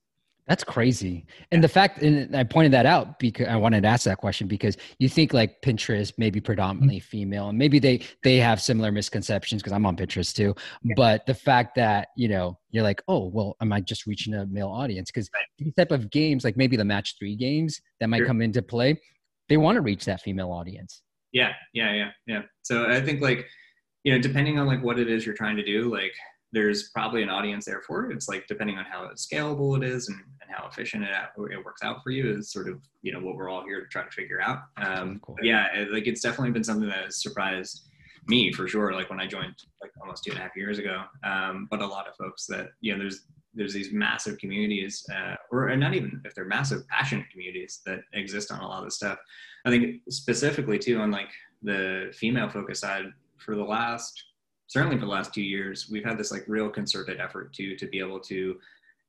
[0.48, 1.24] That's crazy.
[1.52, 4.48] And the fact, and I pointed that out because I wanted to ask that question
[4.48, 7.08] because you think like Pinterest maybe predominantly mm-hmm.
[7.08, 10.54] female, and maybe they they have similar misconceptions because I'm on Pinterest too.
[10.82, 10.94] Yeah.
[10.96, 14.44] But the fact that you know you're like, oh well, am I just reaching a
[14.46, 15.12] male audience?
[15.12, 15.44] Because right.
[15.58, 18.26] these type of games, like maybe the match three games that might sure.
[18.26, 19.00] come into play,
[19.48, 21.02] they want to reach that female audience.
[21.30, 22.42] Yeah, yeah, yeah, yeah.
[22.62, 23.46] So I think like
[24.02, 26.12] you know, depending on like what it is you're trying to do, like
[26.52, 28.14] there's probably an audience there for it.
[28.14, 31.10] It's like depending on how scalable it is and, and how efficient it,
[31.50, 33.86] it works out for you is sort of you know what we're all here to
[33.88, 34.60] try to figure out.
[34.76, 35.36] Um, cool.
[35.42, 37.88] Yeah, it, like it's definitely been something that has surprised
[38.26, 38.92] me for sure.
[38.92, 41.86] Like when I joined like almost two and a half years ago, um, but a
[41.86, 46.20] lot of folks that you know there's there's these massive communities, uh, or not even
[46.24, 49.18] if they're massive passionate communities that exist on a lot of this stuff.
[49.64, 51.28] I think specifically too on like
[51.62, 53.06] the female focus side
[53.38, 54.22] for the last
[54.72, 57.86] certainly for the last two years, we've had this like real concerted effort to to
[57.86, 58.56] be able to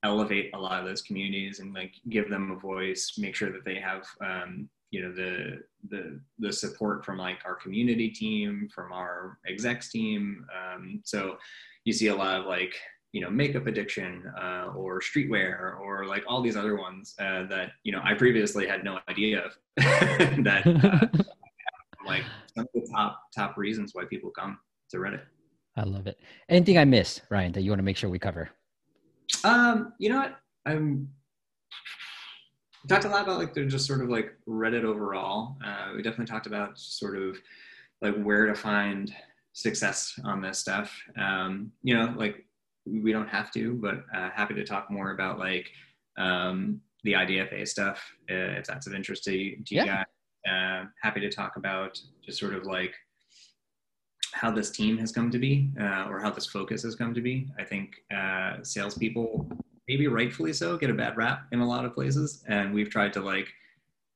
[0.04, 3.64] elevate a lot of those communities and like give them a voice, make sure that
[3.64, 8.92] they have um, you know the the the support from like our community team, from
[8.92, 10.46] our execs team.
[10.54, 11.38] Um, so
[11.86, 12.76] you see a lot of like
[13.14, 17.72] you know makeup addiction uh, or streetwear or like all these other ones uh, that
[17.86, 19.52] you know I previously had no idea of
[20.44, 21.24] that uh,
[22.06, 22.24] like
[22.54, 25.22] some of the top top reasons why people come to Reddit.
[25.76, 26.20] I love it.
[26.50, 28.50] Anything I missed, Ryan, that you want to make sure we cover?
[29.44, 30.38] Um, you know what?
[30.66, 31.10] I'm
[32.88, 35.58] talked a lot about like they're just sort of like Reddit overall.
[35.66, 37.38] Uh, we definitely talked about sort of
[38.02, 39.14] like where to find
[39.54, 40.96] success on this stuff.
[41.18, 42.46] Um, you know, like
[42.86, 45.70] we don't have to, but uh, happy to talk more about like
[46.18, 50.06] um, the IDFA stuff uh, if that's of interest to, to you guys.
[50.48, 52.94] Uh, happy to talk about just sort of like
[54.34, 57.22] how this team has come to be uh, or how this focus has come to
[57.22, 57.48] be.
[57.58, 59.48] I think uh, salespeople,
[59.88, 63.14] maybe rightfully so, get a bad rap in a lot of places, and we've tried
[63.14, 63.48] to like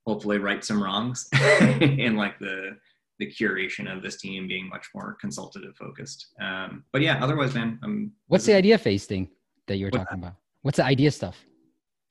[0.06, 1.30] hopefully right some wrongs
[1.82, 2.78] in like the
[3.20, 6.28] the curation of this team being much more consultative focused.
[6.40, 8.12] Um, but yeah, otherwise, man, I'm.
[8.28, 9.30] What's the idea phase thing
[9.68, 10.28] that you were talking that?
[10.28, 10.36] about?
[10.62, 11.38] What's the idea stuff?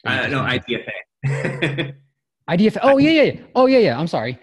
[0.05, 1.95] Uh, no, IDFA.
[2.51, 2.79] IDFA.
[2.83, 3.40] Oh yeah, yeah.
[3.55, 3.99] Oh yeah, yeah.
[3.99, 4.38] I'm sorry.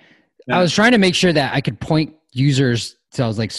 [0.51, 3.51] I was trying to make sure that I could point users so I was like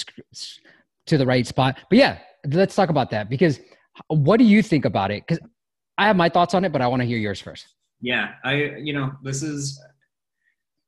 [1.07, 1.79] to the right spot.
[1.89, 2.19] But yeah,
[2.51, 3.61] let's talk about that because
[4.09, 5.25] what do you think about it?
[5.27, 5.45] Because
[5.97, 7.67] I have my thoughts on it, but I want to hear yours first.
[8.01, 9.81] Yeah, I you know this is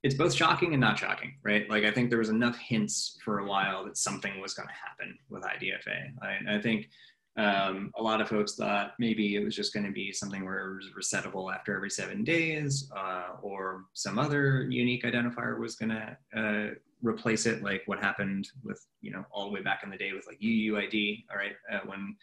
[0.03, 1.69] it's both shocking and not shocking, right?
[1.71, 4.75] Like I think there was enough hints for a while that something was going to
[4.75, 6.13] happen with IDFA.
[6.23, 6.89] I, I think
[7.37, 10.59] um, a lot of folks thought maybe it was just going to be something where
[10.59, 15.91] it was resettable after every seven days, uh, or some other unique identifier was going
[15.91, 19.91] to uh, replace it, like what happened with you know all the way back in
[19.91, 21.25] the day with like UDID.
[21.31, 22.17] All right, uh, when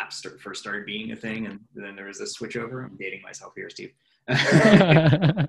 [0.00, 2.82] apps start, first started being a thing, and then there was a switch over.
[2.82, 3.92] I'm dating myself here, Steve.
[4.28, 5.46] uh,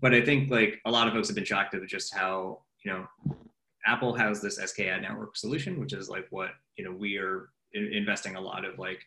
[0.00, 2.92] but I think like a lot of folks have been shocked at just how you
[2.92, 3.06] know
[3.86, 8.40] Apple has this SKAdNetwork solution, which is like what you know we are investing a
[8.40, 9.00] lot of like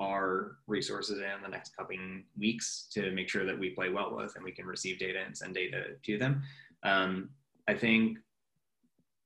[0.00, 4.34] our resources in the next coming weeks to make sure that we play well with
[4.36, 6.42] and we can receive data and send data to them.
[6.84, 7.30] Um,
[7.68, 8.18] I think,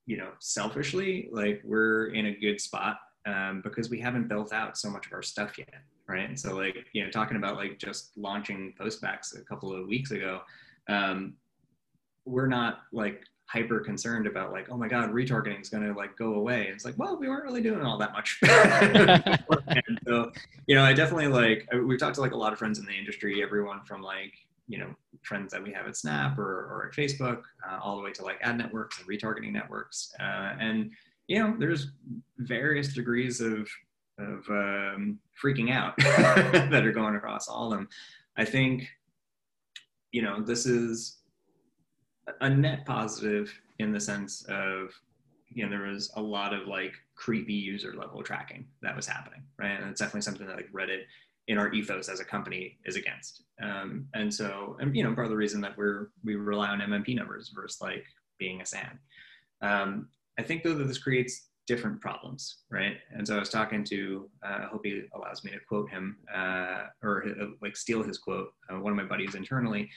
[0.06, 4.76] you know, selfishly, like we're in a good spot um, because we haven't built out
[4.76, 5.72] so much of our stuff yet,
[6.08, 6.28] right?
[6.28, 10.10] And so, like, you know, talking about like just launching Postbacks a couple of weeks
[10.10, 10.40] ago,
[10.88, 11.34] um,
[12.24, 16.16] we're not like hyper concerned about like, oh my God, retargeting is going to like
[16.16, 16.68] go away.
[16.72, 18.40] It's like, well, we weren't really doing all that much.
[20.06, 20.32] so,
[20.66, 22.92] you know, I definitely like, we've talked to like a lot of friends in the
[22.92, 24.32] industry, everyone from like,
[24.72, 24.88] you know,
[25.22, 28.24] friends that we have at Snap or, or at Facebook, uh, all the way to
[28.24, 30.14] like ad networks and retargeting networks.
[30.18, 30.90] Uh, and,
[31.28, 31.88] you know, there's
[32.38, 33.68] various degrees of,
[34.18, 37.86] of um, freaking out that are going across all of them.
[38.38, 38.88] I think,
[40.10, 41.18] you know, this is
[42.40, 44.88] a net positive in the sense of
[45.54, 49.42] you know there was a lot of like creepy user level tracking that was happening
[49.58, 51.02] right and it's definitely something that like reddit
[51.48, 53.44] in our ethos as a company is against.
[53.60, 56.80] Um, and so and you know part of the reason that we're we rely on
[56.80, 58.04] mmp numbers versus like
[58.38, 58.98] being a san.
[59.60, 62.96] Um, i think though that this creates different problems right?
[63.12, 66.16] And so i was talking to uh, i hope he allows me to quote him
[66.34, 68.52] uh, or uh, like steal his quote.
[68.70, 69.90] Uh, one of my buddies internally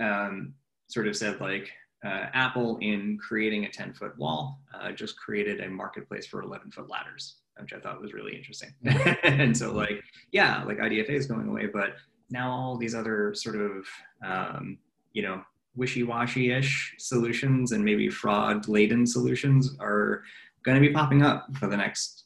[0.00, 0.54] um,
[0.88, 1.70] sort of said like
[2.04, 6.70] uh, Apple in creating a 10 foot wall uh, just created a marketplace for 11
[6.70, 8.70] foot ladders, which I thought was really interesting.
[9.22, 11.96] and so like, yeah, like IDFA is going away, but
[12.30, 13.86] now all these other sort of,
[14.24, 14.78] um,
[15.12, 15.42] you know,
[15.76, 20.22] wishy-washy-ish solutions and maybe fraud-laden solutions are
[20.64, 22.24] going to be popping up for the next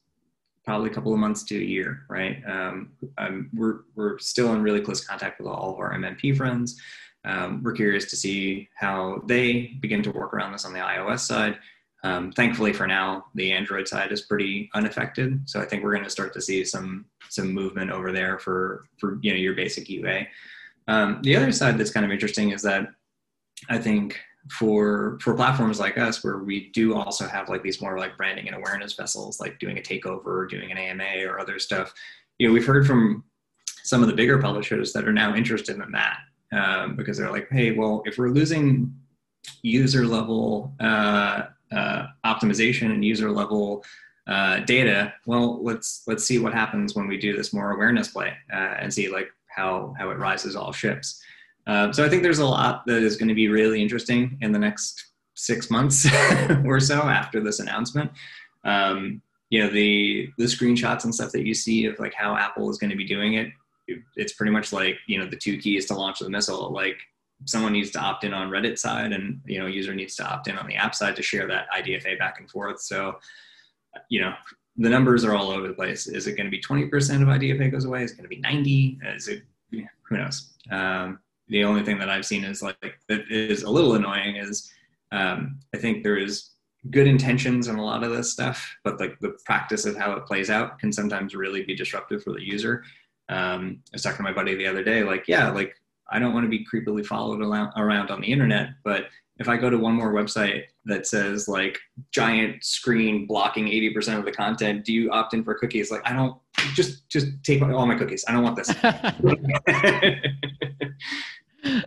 [0.64, 2.40] probably a couple of months to a year, right?
[2.46, 6.80] Um, um, we're, we're still in really close contact with all of our MMP friends
[7.24, 11.20] um, we're curious to see how they begin to work around this on the iOS
[11.20, 11.58] side.
[12.04, 15.48] Um, thankfully, for now, the Android side is pretty unaffected.
[15.48, 18.84] So I think we're going to start to see some some movement over there for
[18.98, 20.26] for you know your basic UA.
[20.88, 22.88] Um, the other side that's kind of interesting is that
[23.68, 24.18] I think
[24.50, 28.48] for for platforms like us, where we do also have like these more like branding
[28.48, 31.94] and awareness vessels, like doing a takeover, or doing an AMA, or other stuff.
[32.38, 33.22] You know, we've heard from
[33.84, 36.18] some of the bigger publishers that are now interested in that
[36.52, 38.92] um, because they're like, hey, well, if we're losing
[39.62, 43.84] user level uh, uh, optimization and user level
[44.26, 48.32] uh, data, well, let's let's see what happens when we do this more awareness play
[48.52, 51.22] uh, and see like how how it rises all ships.
[51.66, 54.52] Um, so I think there's a lot that is going to be really interesting in
[54.52, 56.06] the next six months
[56.64, 58.10] or so after this announcement.
[58.64, 62.70] Um, you know the the screenshots and stuff that you see of like how Apple
[62.70, 63.52] is going to be doing it
[64.16, 66.98] it's pretty much like you know the two keys to launch the missile like
[67.44, 70.48] someone needs to opt in on reddit side and you know user needs to opt
[70.48, 72.80] in on the app side to share that idfa back and forth.
[72.80, 73.18] So
[74.08, 74.32] you know
[74.76, 76.06] the numbers are all over the place.
[76.06, 76.86] Is it going to be 20%
[77.22, 78.04] of idfa goes away?
[78.04, 80.54] Is it going to be 90 is it who knows?
[80.70, 84.72] Um, the only thing that i've seen is like that is a little annoying is
[85.10, 86.50] um, i think there is
[86.90, 90.26] good intentions in a lot of this stuff but like the practice of how it
[90.26, 92.82] plays out can sometimes really be disruptive for the user.
[93.28, 95.76] Um, I was talking to my buddy the other day, like, yeah, like
[96.10, 99.06] I don't want to be creepily followed around on the internet, but
[99.38, 101.78] if I go to one more website that says like
[102.12, 105.90] giant screen blocking 80% of the content, do you opt in for cookies?
[105.90, 106.36] Like, I don't
[106.74, 108.24] just, just take all my cookies.
[108.28, 108.68] I don't want this.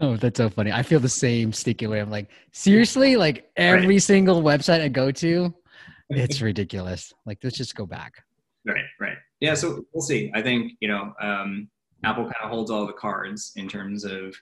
[0.00, 0.72] oh, that's so funny.
[0.72, 2.00] I feel the same sticky way.
[2.00, 4.02] I'm like, seriously, like every right.
[4.02, 5.54] single website I go to,
[6.10, 7.12] it's ridiculous.
[7.24, 8.22] Like, let's just go back.
[8.64, 9.16] Right, right.
[9.40, 10.30] Yeah, so we'll see.
[10.34, 11.68] I think you know um,
[12.04, 14.34] Apple kind of holds all the cards in terms of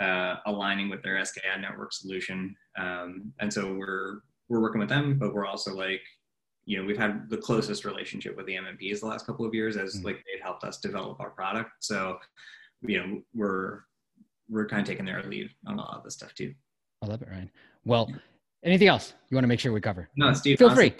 [0.00, 4.88] uh, aligning with their SK ad network solution, um, and so we're we're working with
[4.88, 6.00] them, but we're also like
[6.66, 9.76] you know we've had the closest relationship with the MMPs the last couple of years
[9.76, 10.06] as mm-hmm.
[10.06, 11.70] like they've helped us develop our product.
[11.80, 12.18] So
[12.82, 13.80] you know we're
[14.48, 16.54] we're kind of taking their lead on a lot of this stuff too.
[17.02, 17.50] I love it, Ryan.
[17.84, 18.10] Well,
[18.64, 20.08] anything else you want to make sure we cover?
[20.16, 20.58] No, Steve.
[20.58, 20.94] Feel free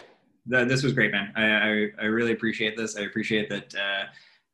[0.46, 1.32] the, this was great, man.
[1.36, 2.96] I, I, I really appreciate this.
[2.96, 4.04] I appreciate that uh,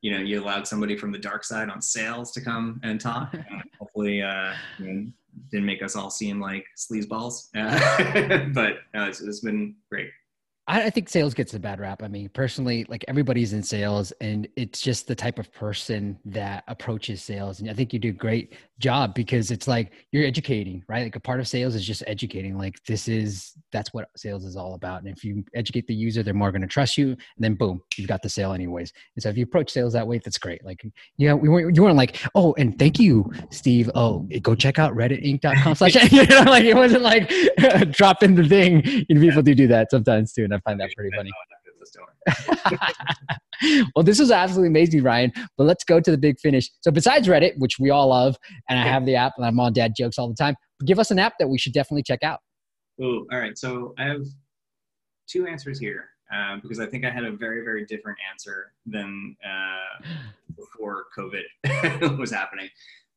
[0.01, 3.35] you know you allowed somebody from the dark side on sales to come and talk.
[3.35, 5.07] Uh, hopefully, uh, you know,
[5.51, 10.11] didn't make us all seem like sleazeballs, uh, but it's, it's been great.
[10.71, 12.03] I, think sales gets a bad rap.
[12.03, 16.65] I mean, personally, like everybody's in sales, and it's just the type of person that
[16.69, 17.61] approaches sales.
[17.61, 21.03] And I think you do a great job because it's like you're educating, right?
[21.05, 22.57] Like a part of sales is just educating.
[22.57, 25.03] Like this is that's what sales is all about.
[25.03, 27.09] And if you educate the user, they're more going to trust you.
[27.09, 28.93] And then boom, you've got the sale anyways.
[29.17, 30.65] And so if you approach sales that way, that's great.
[30.65, 30.85] Like
[31.17, 33.91] yeah, we weren't you weren't like oh, and thank you, Steve.
[33.95, 35.95] Oh, go check out redditinc.com slash.
[36.13, 37.33] you know, like it wasn't like
[37.91, 39.07] dropping the thing.
[39.09, 41.31] Know, people do do that sometimes too, and I find that pretty funny.
[43.95, 45.33] well, this was absolutely amazing, Ryan.
[45.57, 46.71] But let's go to the big finish.
[46.81, 48.37] So, besides Reddit, which we all love,
[48.69, 50.55] and I have the app, and I'm on dad jokes all the time,
[50.85, 52.41] give us an app that we should definitely check out.
[53.03, 53.57] Oh, all right.
[53.57, 54.25] So, I have
[55.27, 59.37] two answers here um, because I think I had a very, very different answer than
[59.45, 60.07] uh,
[60.57, 62.69] before COVID was happening.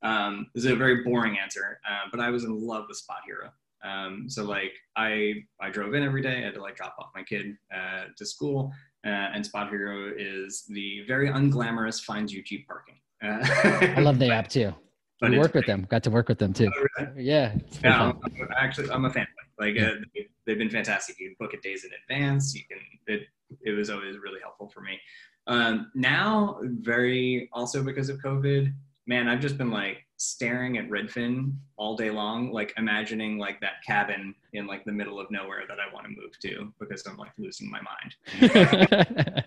[0.02, 3.50] Um, this is a very boring answer, uh, but I was in love with SpotHero.
[3.84, 6.38] Um, so like I I drove in every day.
[6.38, 8.72] I had to like drop off my kid uh, to school,
[9.06, 12.96] uh, and SpotHero is the very unglamorous finds you cheap parking.
[13.22, 14.74] I love the app too.
[15.20, 15.86] But we work with them.
[15.88, 16.68] Got to work with them too.
[16.76, 17.24] Oh, really?
[17.24, 17.54] Yeah.
[17.82, 18.02] Yeah.
[18.02, 19.26] I'm, I'm actually, I'm a fan.
[19.58, 19.90] Like yeah.
[19.90, 21.18] uh, they've been fantastic.
[21.20, 22.52] You can book it days in advance.
[22.54, 22.78] You can.
[23.06, 23.22] It
[23.64, 24.98] it was always really helpful for me.
[25.46, 28.72] Um, now, very also because of COVID,
[29.06, 33.82] man, I've just been like staring at Redfin all day long, like imagining like that
[33.86, 37.16] cabin in like the middle of nowhere that I want to move to because I'm
[37.16, 39.44] like losing my mind.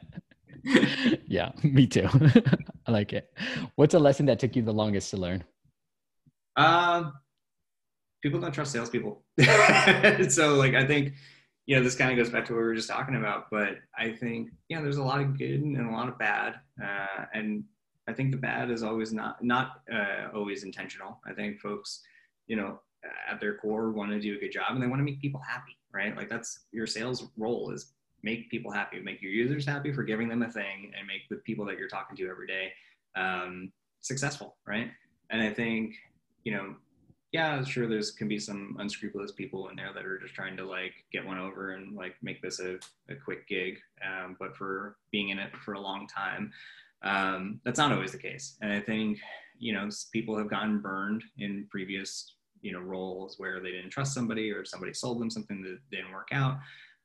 [1.27, 2.07] yeah, me too.
[2.87, 3.31] I like it.
[3.75, 5.43] What's a lesson that took you the longest to learn?
[6.55, 7.13] Um,
[8.21, 9.23] people don't trust salespeople.
[10.29, 11.13] so like I think
[11.65, 13.77] you know this kind of goes back to what we were just talking about, but
[13.97, 17.63] I think yeah, there's a lot of good and a lot of bad, uh, and
[18.07, 21.19] I think the bad is always not not uh, always intentional.
[21.25, 22.01] I think folks,
[22.47, 22.79] you know,
[23.29, 25.41] at their core want to do a good job and they want to make people
[25.41, 26.15] happy, right?
[26.15, 27.93] Like that's your sales role is
[28.23, 31.37] make people happy, make your users happy for giving them a thing, and make the
[31.37, 32.71] people that you're talking to every day
[33.15, 34.89] um, successful, right?
[35.29, 35.95] And I think
[36.45, 36.75] you know,
[37.33, 40.65] yeah, sure, there's can be some unscrupulous people in there that are just trying to
[40.65, 42.79] like get one over and like make this a,
[43.09, 46.53] a quick gig, um, but for being in it for a long time
[47.03, 48.57] um, that's not always the case.
[48.61, 49.19] And I think,
[49.57, 54.13] you know, people have gotten burned in previous, you know, roles where they didn't trust
[54.13, 56.57] somebody or somebody sold them something that didn't work out.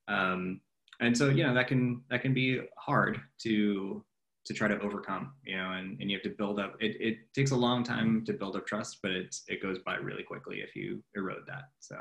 [0.08, 0.60] Um,
[1.00, 4.04] and so, you know, that can, that can be hard to,
[4.44, 7.18] to try to overcome, you know, and, and you have to build up, it, it
[7.34, 10.60] takes a long time to build up trust, but it's, it goes by really quickly
[10.60, 11.64] if you erode that.
[11.80, 11.96] So.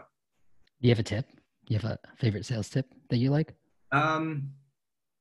[0.82, 1.28] Do you have a tip?
[1.66, 3.54] Do you have a favorite sales tip that you like?
[3.92, 4.50] Um,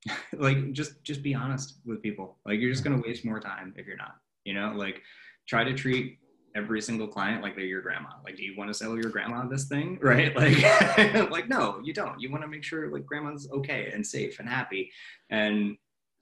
[0.39, 2.39] like just just be honest with people.
[2.47, 3.11] Like you're just going to mm-hmm.
[3.11, 4.73] waste more time if you're not you know?
[4.77, 5.03] Like
[5.49, 6.19] try to treat
[6.57, 8.09] every single client like they're your grandma.
[8.25, 9.99] Like do you want to sell your grandma this thing?
[10.03, 10.35] Right?
[10.35, 10.63] Like
[11.31, 12.21] like no you don't.
[12.21, 14.91] You want to make sure like grandma's okay and safe and happy.
[15.31, 15.77] And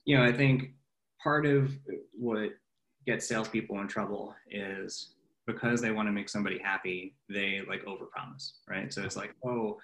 [0.05, 0.71] you know i think
[1.21, 1.71] part of
[2.13, 2.51] what
[3.05, 5.13] gets salespeople in trouble is
[5.45, 8.93] because they want to make somebody happy they like overpromise right?
[8.93, 9.77] So it's like oh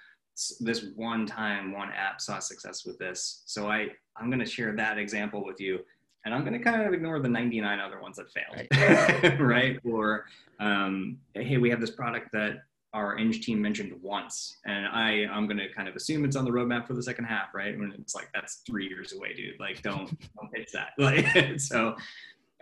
[0.59, 3.43] this one time one app saw success with this.
[3.45, 5.79] So i i'm going to share that example with you
[6.25, 9.79] and i'm going to kind of ignore the 99 other ones that failed right, right?
[9.83, 10.25] or
[10.59, 12.63] um, hey we have this product that
[12.93, 16.45] our eng team mentioned once and i i'm going to kind of assume it's on
[16.45, 17.77] the roadmap for the second half right?
[17.77, 19.59] When it's like that's three years away dude.
[19.59, 20.89] Like don't don't pitch that.
[20.97, 21.95] Like so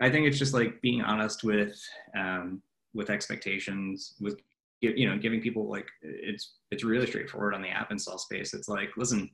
[0.00, 1.80] i think it's just like being honest with
[2.18, 2.60] um,
[2.94, 4.40] with expectations with
[4.80, 8.54] you know giving people like it's it's really straightforward on the app install space.
[8.54, 9.30] It's like listen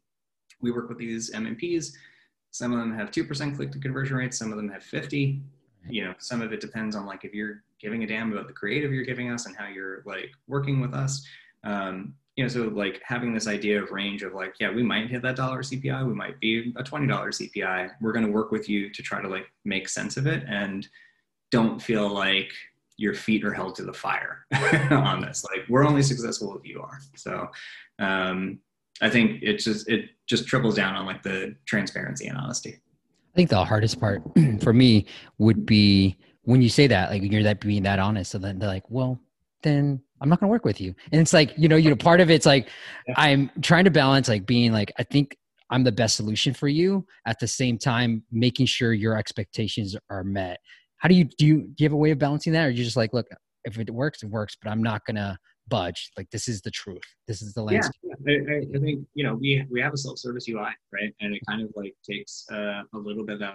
[0.61, 1.93] we work with these mmps
[2.53, 4.37] some of them have 2% click to conversion rates.
[4.37, 5.43] Some of them have 50
[5.89, 8.53] you know some of it depends on like if you're giving a damn about the
[8.53, 11.25] creative you're giving us and how you're like working with us.
[11.65, 15.11] Um, you know so like having this idea of range of like yeah we might
[15.11, 18.69] hit that dollar cpi we might be a $20 cpi we're going to work with
[18.69, 20.89] you to try to like make sense of it and
[21.51, 22.51] don't feel like
[23.01, 24.45] your feet are held to the fire
[24.91, 25.43] on this.
[25.45, 27.01] Like we're only successful if you are.
[27.17, 27.49] So
[27.99, 28.59] um,
[29.01, 32.79] I think it just it just triples down on like the transparency and honesty.
[33.33, 34.23] I think the hardest part
[34.61, 35.07] for me
[35.39, 38.33] would be when you say that, like you're that being that honest.
[38.33, 39.19] So then they're like, well,
[39.63, 40.95] then I'm not gonna work with you.
[41.11, 42.69] And it's like, you know, you know, part of it's like
[43.09, 43.15] yeah.
[43.17, 45.39] I'm trying to balance like being like, I think
[45.71, 50.25] I'm the best solution for you at the same time making sure your expectations are
[50.25, 50.59] met
[51.01, 52.67] how do you do you do you have a way of balancing that?
[52.67, 53.27] Or you just like look
[53.65, 55.39] if it works it works but i'm not gonna
[55.71, 56.11] budge.
[56.19, 57.03] Like this is the truth.
[57.27, 57.95] This is the landscape.
[58.27, 61.15] yeah, I, I, think you know we we have a self-service ui right?
[61.21, 63.55] And it kind of like takes uh, a little bit of that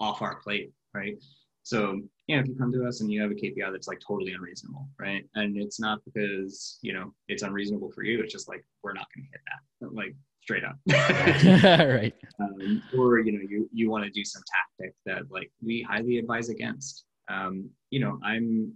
[0.00, 1.16] off our plate right?
[1.62, 4.32] So yeah if you come to us and you have a kpi that's like totally
[4.32, 5.24] unreasonable right?
[5.36, 8.20] And it's not because you know it's unreasonable for you.
[8.20, 9.94] It's just like we're not going to hit that.
[9.94, 10.76] Like straight up.
[10.88, 12.14] right.
[12.40, 14.42] Um, or you know, you you want to do some
[14.78, 17.04] tactic that like we highly advise against.
[17.30, 18.74] Um, you know, I'm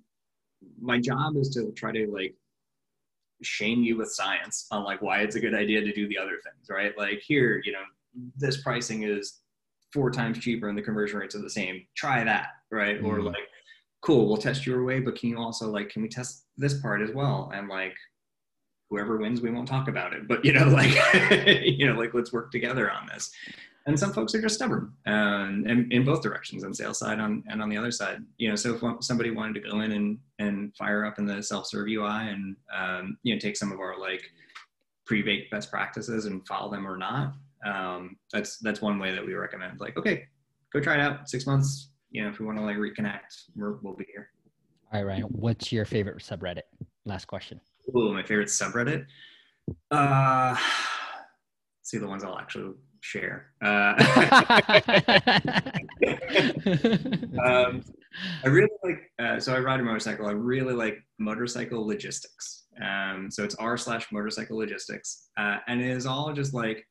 [0.80, 2.34] my job is to try to like
[3.42, 6.38] shame you with science on like why it's a good idea to do the other
[6.42, 6.96] things, right?
[6.96, 7.82] Like here, you know,
[8.36, 9.40] this pricing is
[9.92, 11.86] four times cheaper and the conversion rates are the same.
[11.96, 13.00] Try that, right?
[13.00, 13.06] Mm.
[13.06, 13.36] Or like,
[14.00, 17.02] cool, we'll test your way, but can you also like, can we test this part
[17.02, 17.50] as well?
[17.54, 17.94] And like,
[18.91, 20.28] whoever wins, we won't talk about it.
[20.28, 20.95] But you know, like
[21.64, 23.30] you know, like let's work together on this.
[23.87, 27.43] and some folks are just stubborn um, and in both directions on sales side on,
[27.49, 28.18] and on the other side.
[28.39, 31.43] You know so if somebody wanted to go in and and fire up in the
[31.43, 34.22] self-serve ui and um, you know take some of our like
[35.07, 37.34] pre-baked best practices and follow them or not
[37.64, 40.24] um, that's that's one way that we recommend like okay
[40.72, 41.28] go try it out.
[41.28, 44.30] Six months you know if we want to like reconnect we will be here.
[44.93, 46.62] All right ryan what's your favorite subreddit?
[47.05, 47.61] Last question
[47.95, 49.07] Ooh, my favorite subreddit
[49.91, 50.57] uh
[51.82, 52.72] see the ones i'll actually
[53.07, 53.53] share.
[53.62, 53.95] Uh,
[57.45, 57.84] um,
[58.45, 60.26] I really like, uh, so I ride a motorcycle.
[60.26, 62.64] I really like motorcycle logistics.
[62.82, 65.28] Um, so it's r slash motorcycle logistics.
[65.37, 66.84] Uh, and it is all just like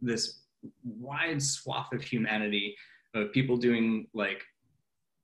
[0.00, 0.42] this
[0.84, 2.76] wide swath of humanity
[3.14, 4.42] of people doing like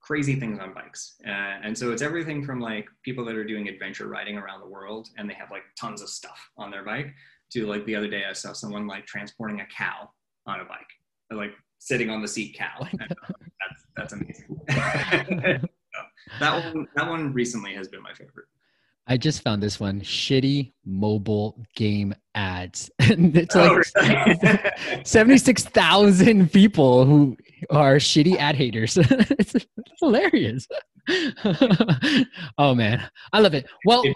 [0.09, 1.17] crazy things on bikes.
[1.23, 1.29] Uh,
[1.63, 5.07] and so it's everything from like people that are doing adventure riding around the world
[5.17, 7.13] and they have like tons of stuff on their bike
[7.51, 10.09] to like the other day I saw someone like transporting a cow
[10.47, 10.79] on a bike,
[11.31, 12.87] like sitting on the seat cow.
[12.97, 14.59] that's that's amazing.
[16.39, 18.47] that one that one recently has been my favorite.
[19.05, 22.91] I just found this one shitty mobile game ads.
[22.99, 25.03] And it's like oh, really?
[25.03, 27.35] 76,000 people who
[27.69, 28.97] are shitty ad haters.
[29.01, 29.55] it's,
[29.99, 30.67] hilarious.
[32.57, 33.65] oh man, I love it.
[33.85, 34.13] Well, if,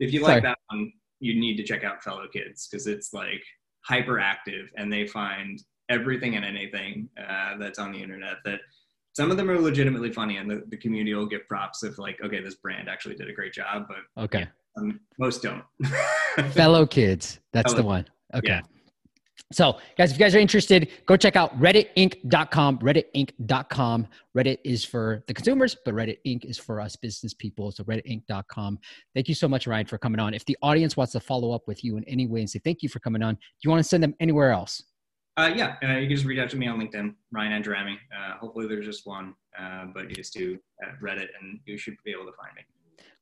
[0.00, 3.42] if you like that one, you need to check out Fellow Kids because it's like
[3.88, 8.60] hyperactive and they find everything and anything uh, that's on the internet that
[9.14, 12.18] some of them are legitimately funny and the, the community will give props of like
[12.24, 14.46] okay this brand actually did a great job but okay
[14.78, 15.62] um, most don't
[16.52, 18.60] fellow kids that's fellow, the one okay yeah.
[19.52, 22.78] So, guys, if you guys are interested, go check out redditinc.com.
[22.78, 24.08] Redditinc.com.
[24.36, 26.44] Reddit is for the consumers, but Reddit Inc.
[26.44, 27.70] is for us business people.
[27.70, 28.78] So, redditinc.com.
[29.14, 30.34] Thank you so much, Ryan, for coming on.
[30.34, 32.82] If the audience wants to follow up with you in any way and say thank
[32.82, 34.82] you for coming on, do you want to send them anywhere else?
[35.36, 37.94] Uh, yeah, uh, you can just reach out to me on LinkedIn, Ryan Andrami.
[37.94, 40.58] Uh, hopefully, there's just one, uh, but you just do
[41.00, 42.62] Reddit, and you should be able to find me.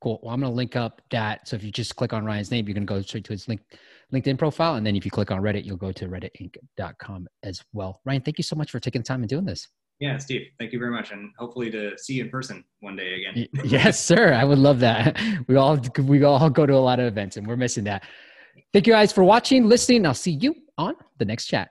[0.04, 0.20] Cool.
[0.22, 1.48] Well, I'm going to link up that.
[1.48, 3.48] So if you just click on Ryan's name, you're going to go straight to his
[3.48, 3.62] link,
[4.12, 8.02] LinkedIn profile, and then if you click on Reddit, you'll go to redditinc.com as well.
[8.04, 9.66] Ryan, thank you so much for taking the time and doing this.
[10.00, 13.14] Yeah, Steve, thank you very much, and hopefully to see you in person one day
[13.14, 13.48] again.
[13.64, 14.34] yes, sir.
[14.34, 15.18] I would love that.
[15.48, 18.04] We all we all go to a lot of events, and we're missing that.
[18.74, 20.04] Thank you guys for watching, listening.
[20.04, 21.70] I'll see you on the next chat.